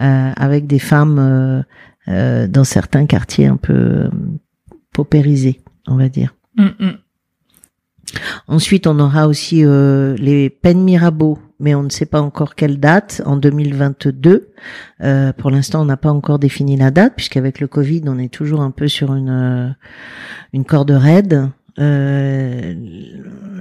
[0.00, 1.62] euh, avec des femmes euh,
[2.08, 4.08] euh, dans certains quartiers un peu
[4.92, 6.34] paupérisés, on va dire.
[6.56, 6.92] Mm, mm.
[8.46, 12.80] Ensuite, on aura aussi euh, les peines Mirabeau, mais on ne sait pas encore quelle
[12.80, 14.50] date, en 2022.
[15.02, 18.32] Euh, pour l'instant, on n'a pas encore défini la date, puisqu'avec le Covid, on est
[18.32, 19.76] toujours un peu sur une,
[20.52, 21.50] une corde raide.
[21.78, 22.74] Euh,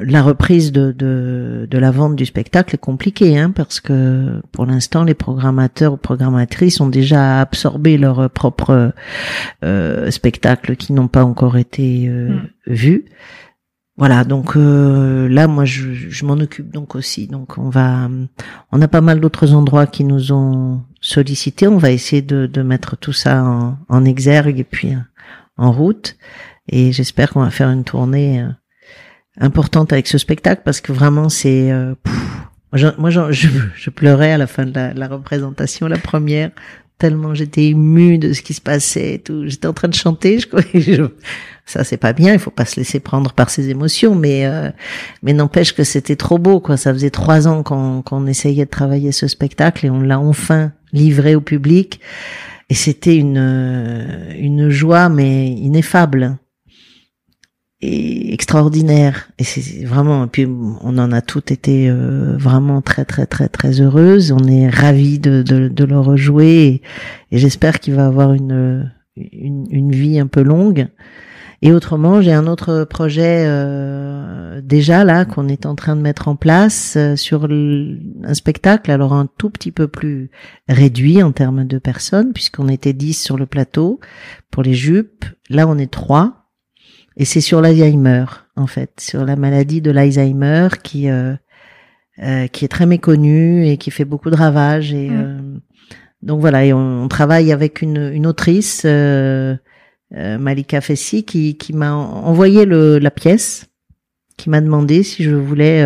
[0.03, 4.65] la reprise de, de, de, la vente du spectacle est compliquée, hein, parce que pour
[4.65, 8.93] l'instant, les programmateurs ou programmatrices ont déjà absorbé leurs propres
[9.63, 12.49] euh, spectacles qui n'ont pas encore été euh, mm.
[12.67, 13.05] vus.
[13.97, 17.27] Voilà, donc euh, là, moi, je, je m'en occupe donc aussi.
[17.27, 18.09] Donc, on va,
[18.71, 21.67] on a pas mal d'autres endroits qui nous ont sollicité.
[21.67, 24.93] On va essayer de, de mettre tout ça en, en exergue et puis
[25.57, 26.15] en route.
[26.69, 28.45] Et j'espère qu'on va faire une tournée
[29.39, 31.93] importante avec ce spectacle parce que vraiment c'est euh,
[32.97, 36.51] moi, je, je, pleurais à la fin de la, représentation la première
[36.97, 39.43] tellement j'étais émue de ce qui se passait et tout.
[39.45, 40.47] J'étais en train de chanter je,
[40.79, 41.03] je
[41.65, 44.71] ça c'est pas bien il faut pas se laisser prendre par ses émotions mais euh,
[45.21, 46.75] mais n'empêche que c'était trop beau quoi.
[46.75, 50.71] Ça faisait trois ans qu'on qu'on essayait de travailler ce spectacle et on l'a enfin
[50.91, 51.99] livré au public.
[52.69, 56.37] Et c'était une une joie mais ineffable
[57.81, 59.29] et extraordinaire.
[59.37, 63.81] Et c'est vraiment puis on en a toutes été euh, vraiment très très très très
[63.81, 64.31] heureuses.
[64.31, 66.81] On est ravis de, de, de le rejouer.
[67.31, 70.87] Et, j'espère qu'il va avoir une, une, une vie un peu longue.
[71.63, 76.27] Et autrement j'ai un autre projet euh, déjà là qu'on est en train de mettre
[76.27, 80.29] en place euh, sur un spectacle alors un tout petit peu plus
[80.69, 83.99] réduit en termes de personnes puisqu'on était 10 sur le plateau
[84.51, 85.25] pour les jupes.
[85.49, 86.36] Là on est trois
[87.17, 91.35] et c'est sur l'Alzheimer, en fait, sur la maladie de l'Alzheimer qui euh,
[92.23, 94.91] euh, qui est très méconnue et qui fait beaucoup de ravages.
[94.91, 95.19] Et mm.
[95.19, 95.39] euh,
[96.23, 99.55] donc voilà, et on, travaille avec une, une autrice, euh,
[100.15, 103.67] euh, Malika Fessi, qui, qui m'a envoyé le, la pièce,
[104.35, 105.83] qui m'a demandé si je voulais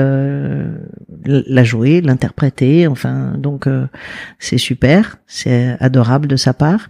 [1.26, 2.88] la jouer, l'interpréter.
[2.88, 3.68] Enfin, donc
[4.40, 6.90] c'est super, c'est adorable de sa part.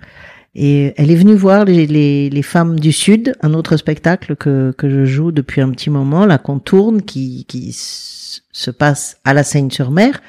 [0.53, 4.73] Et elle est venue voir les, les, les, femmes du Sud, un autre spectacle que,
[4.77, 9.43] que je joue depuis un petit moment, la contourne, qui, qui se passe à la
[9.43, 10.21] Seine-sur-Mer,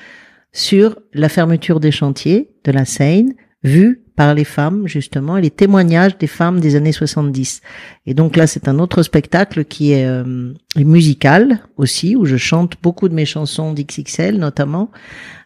[0.53, 5.51] sur la fermeture des chantiers de la Seine, vue par les femmes, justement, et les
[5.51, 7.63] témoignages des femmes des années 70.
[8.07, 12.75] Et donc là, c'est un autre spectacle qui est, euh, musical aussi, où je chante
[12.83, 14.91] beaucoup de mes chansons d'XXL, notamment,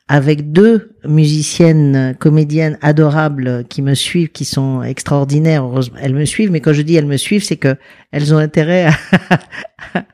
[0.09, 5.65] avec deux musiciennes, comédiennes adorables qui me suivent, qui sont extraordinaires.
[5.65, 7.77] Heureusement, elles me suivent, mais quand je dis elles me suivent, c'est que
[8.13, 8.89] elles ont intérêt
[9.95, 10.05] à,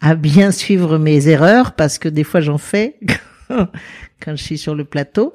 [0.00, 2.98] à bien suivre mes erreurs parce que des fois j'en fais
[3.48, 5.32] quand je suis sur le plateau.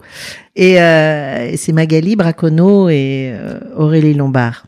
[0.56, 4.66] Et, euh, c'est Magali Bracono et euh, Aurélie Lombard.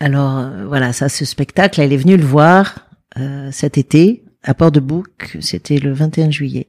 [0.00, 2.88] Alors euh, voilà, ça, ce spectacle, elle est venue le voir
[3.18, 5.38] euh, cet été à Port-de-Bouc.
[5.40, 6.68] C'était le 21 juillet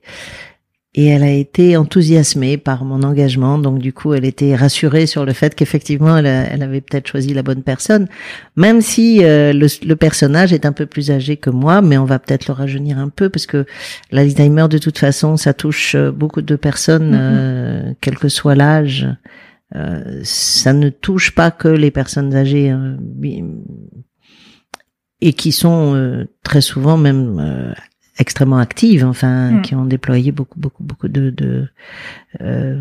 [0.95, 3.57] et elle a été enthousiasmée par mon engagement.
[3.57, 7.33] Donc du coup, elle était rassurée sur le fait qu'effectivement, elle, elle, avait peut-être choisi
[7.33, 8.07] la bonne personne,
[8.55, 12.19] même si euh, le, personnage est un peu plus âgé que moi, mais on va
[12.19, 13.65] peut-être le rajeunir un peu parce que
[14.11, 17.19] l'Alzheimer, de toute façon, ça touche euh, beaucoup de personnes, mm-hmm.
[17.19, 19.07] euh, quel que soit l'âge.
[20.23, 22.71] ça ne touche pas que les personnes âgées
[25.19, 27.73] et qui sont très souvent même
[28.19, 29.61] extrêmement actives, enfin, mm.
[29.61, 31.67] qui ont déployé beaucoup, beaucoup, beaucoup de de,
[32.41, 32.79] euh,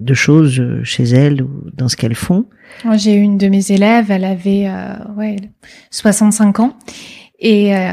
[0.00, 2.46] de choses chez elles ou dans ce qu'elles font.
[2.84, 5.36] Moi, j'ai une de mes élèves, elle avait euh, ouais
[5.90, 6.76] 65 ans
[7.38, 7.92] et euh,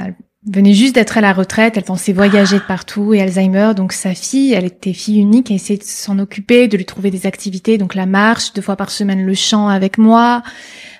[0.49, 4.13] venait juste d'être à la retraite, elle pensait voyager de partout et Alzheimer, donc sa
[4.13, 7.77] fille, elle était fille unique, elle essayait de s'en occuper, de lui trouver des activités,
[7.77, 10.41] donc la marche, deux fois par semaine le chant avec moi,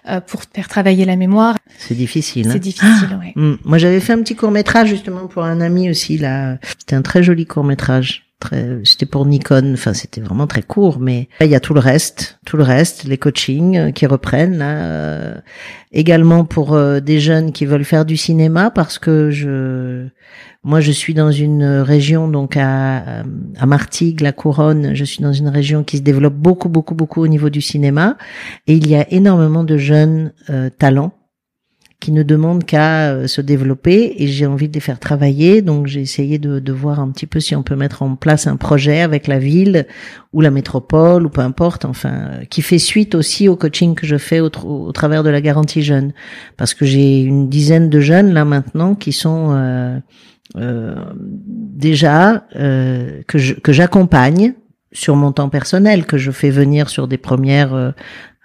[0.08, 1.56] euh, pour faire travailler la mémoire.
[1.78, 2.45] C'est difficile.
[2.45, 2.60] C'est hein.
[2.60, 3.34] difficile, oui.
[3.36, 3.56] Hmm.
[3.66, 6.58] Moi, j'avais fait un petit court métrage justement pour un ami aussi là.
[6.80, 8.29] C'était un très joli court métrage.
[8.40, 9.74] Très, c'était pour Nikon.
[9.74, 13.04] Enfin, c'était vraiment très court, mais il y a tout le reste, tout le reste,
[13.04, 14.78] les coachings euh, qui reprennent là.
[14.86, 15.36] Euh,
[15.92, 20.08] également pour des jeunes qui veulent faire du cinéma parce que je
[20.64, 23.24] moi, je suis dans une région, donc à,
[23.58, 27.22] à Martigues, la Couronne, je suis dans une région qui se développe beaucoup, beaucoup, beaucoup
[27.22, 28.18] au niveau du cinéma.
[28.68, 31.14] Et il y a énormément de jeunes euh, talents
[32.00, 35.62] qui ne demandent qu'à euh, se développer et j'ai envie de les faire travailler.
[35.62, 38.47] Donc j'ai essayé de, de, voir un petit peu si on peut mettre en place
[38.47, 39.86] un projet avec la ville
[40.32, 44.08] ou la métropole ou peu importe, enfin, euh, qui fait suite aussi au coaching que
[44.08, 44.50] je fais au,
[44.91, 46.14] travers de la garantie jeune.
[46.56, 50.00] Parce que j'ai une dizaine de jeunes là maintenant qui sont
[50.58, 50.95] euh,
[51.38, 54.56] déjà euh, que je, que j'accompagne
[54.91, 57.91] sur mon temps personnel, que je fais venir sur des premières euh,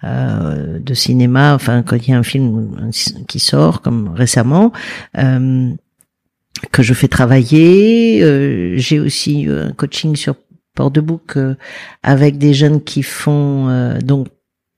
[0.03, 2.91] euh de cinéma, enfin quand il y a un film
[3.27, 4.71] qui sort comme récemment,
[5.17, 5.69] euh,
[6.71, 8.21] que je fais travailler.
[8.23, 10.35] Euh, j'ai aussi un coaching sur
[10.75, 11.37] Port de Bouc
[12.03, 14.27] avec des jeunes qui font donc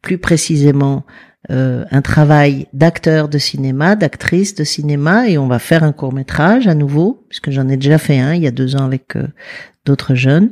[0.01, 1.03] plus précisément
[1.49, 6.11] euh, un travail d'acteur de cinéma, d'actrice de cinéma, et on va faire un court
[6.11, 9.15] métrage à nouveau, puisque j'en ai déjà fait un il y a deux ans avec
[9.15, 9.27] euh,
[9.85, 10.49] d'autres jeunes.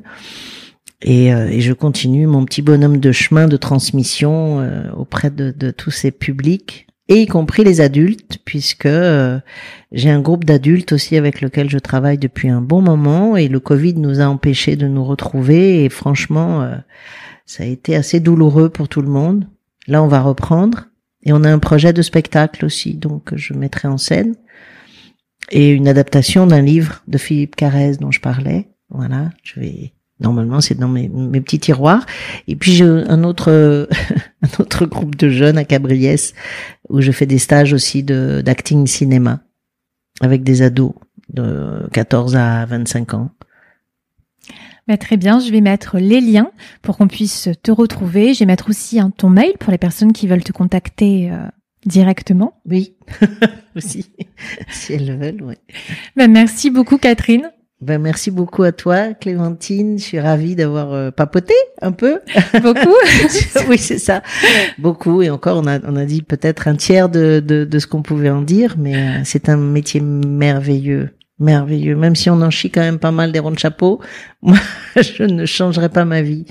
[1.02, 4.66] Et, euh, et, je continue mon petit bonhomme de chemin de transmission
[4.98, 8.88] auprès de, de, tous ces publics, et y compris les adultes, puisque
[9.92, 13.60] j'ai un groupe d'adultes aussi avec lequel je travaille depuis un bon moment, et le
[13.60, 16.68] Covid nous a empêchés de nous retrouver, et franchement,
[17.46, 19.48] ça a été assez douloureux pour tout le monde.
[19.88, 20.88] Là, on va reprendre.
[21.26, 24.36] Et on a un projet de spectacle aussi, donc je mettrai en scène.
[25.52, 28.68] Et une adaptation d'un livre de Philippe Carrez dont je parlais.
[28.90, 32.06] Voilà, je vais normalement c'est dans mes, mes, petits tiroirs.
[32.48, 33.88] Et puis j'ai un autre
[34.42, 36.34] un autre groupe de jeunes à Cabriès
[36.90, 39.42] où je fais des stages aussi de d'acting cinéma
[40.22, 40.94] avec des ados
[41.30, 43.30] de 14 à 25 ans.
[44.88, 46.52] Bah, très bien, je vais mettre les liens
[46.84, 48.34] pour qu'on puisse te retrouver.
[48.34, 51.48] Je vais mettre aussi un ton mail pour les personnes qui veulent te contacter euh,
[51.86, 52.62] directement.
[52.70, 52.96] Oui,
[53.76, 54.12] aussi,
[54.70, 55.56] si elles veulent, oui.
[56.16, 57.52] Bah, merci beaucoup Catherine.
[57.86, 60.00] Ben, merci beaucoup à toi, Clémentine.
[60.00, 62.20] Je suis ravie d'avoir euh, papoté un peu.
[62.64, 62.96] Beaucoup.
[63.70, 64.24] oui, c'est ça.
[64.80, 65.22] Beaucoup.
[65.22, 68.02] Et encore, on a, on a dit peut-être un tiers de, de, de ce qu'on
[68.02, 71.96] pouvait en dire, mais euh, c'est un métier merveilleux merveilleux.
[71.96, 74.02] Même si on en chie quand même pas mal des ronds de chapeau,
[74.42, 74.58] moi,
[74.96, 76.46] je ne changerai pas ma vie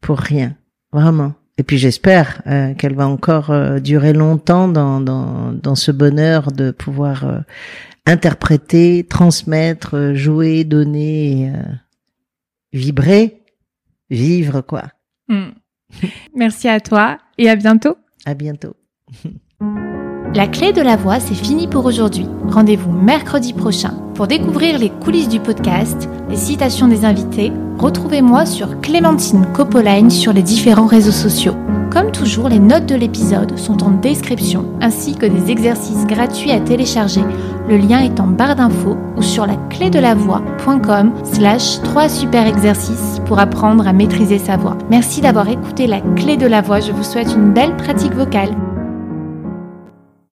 [0.00, 0.54] pour rien.
[0.92, 1.32] Vraiment.
[1.58, 6.70] Et puis j'espère euh, qu'elle va encore durer longtemps dans, dans, dans ce bonheur de
[6.70, 7.42] pouvoir
[8.06, 11.52] interpréter, transmettre, jouer, donner,
[12.72, 13.42] vibrer,
[14.10, 14.84] vivre quoi.
[15.28, 15.50] Hmm.
[16.34, 17.96] Merci à toi et à bientôt.
[18.24, 18.74] À bientôt.
[20.32, 22.24] La clé de la voix, c'est fini pour aujourd'hui.
[22.46, 27.50] Rendez-vous mercredi prochain pour découvrir les coulisses du podcast, les citations des invités.
[27.78, 31.56] Retrouvez-moi sur Clémentine Copoline sur les différents réseaux sociaux.
[31.90, 36.60] Comme toujours, les notes de l'épisode sont en description ainsi que des exercices gratuits à
[36.60, 37.22] télécharger.
[37.68, 42.08] Le lien est en barre d'infos ou sur la clé de la voix.com slash 3
[42.08, 44.78] super exercices pour apprendre à maîtriser sa voix.
[44.88, 46.78] Merci d'avoir écouté la clé de la voix.
[46.78, 48.54] Je vous souhaite une belle pratique vocale.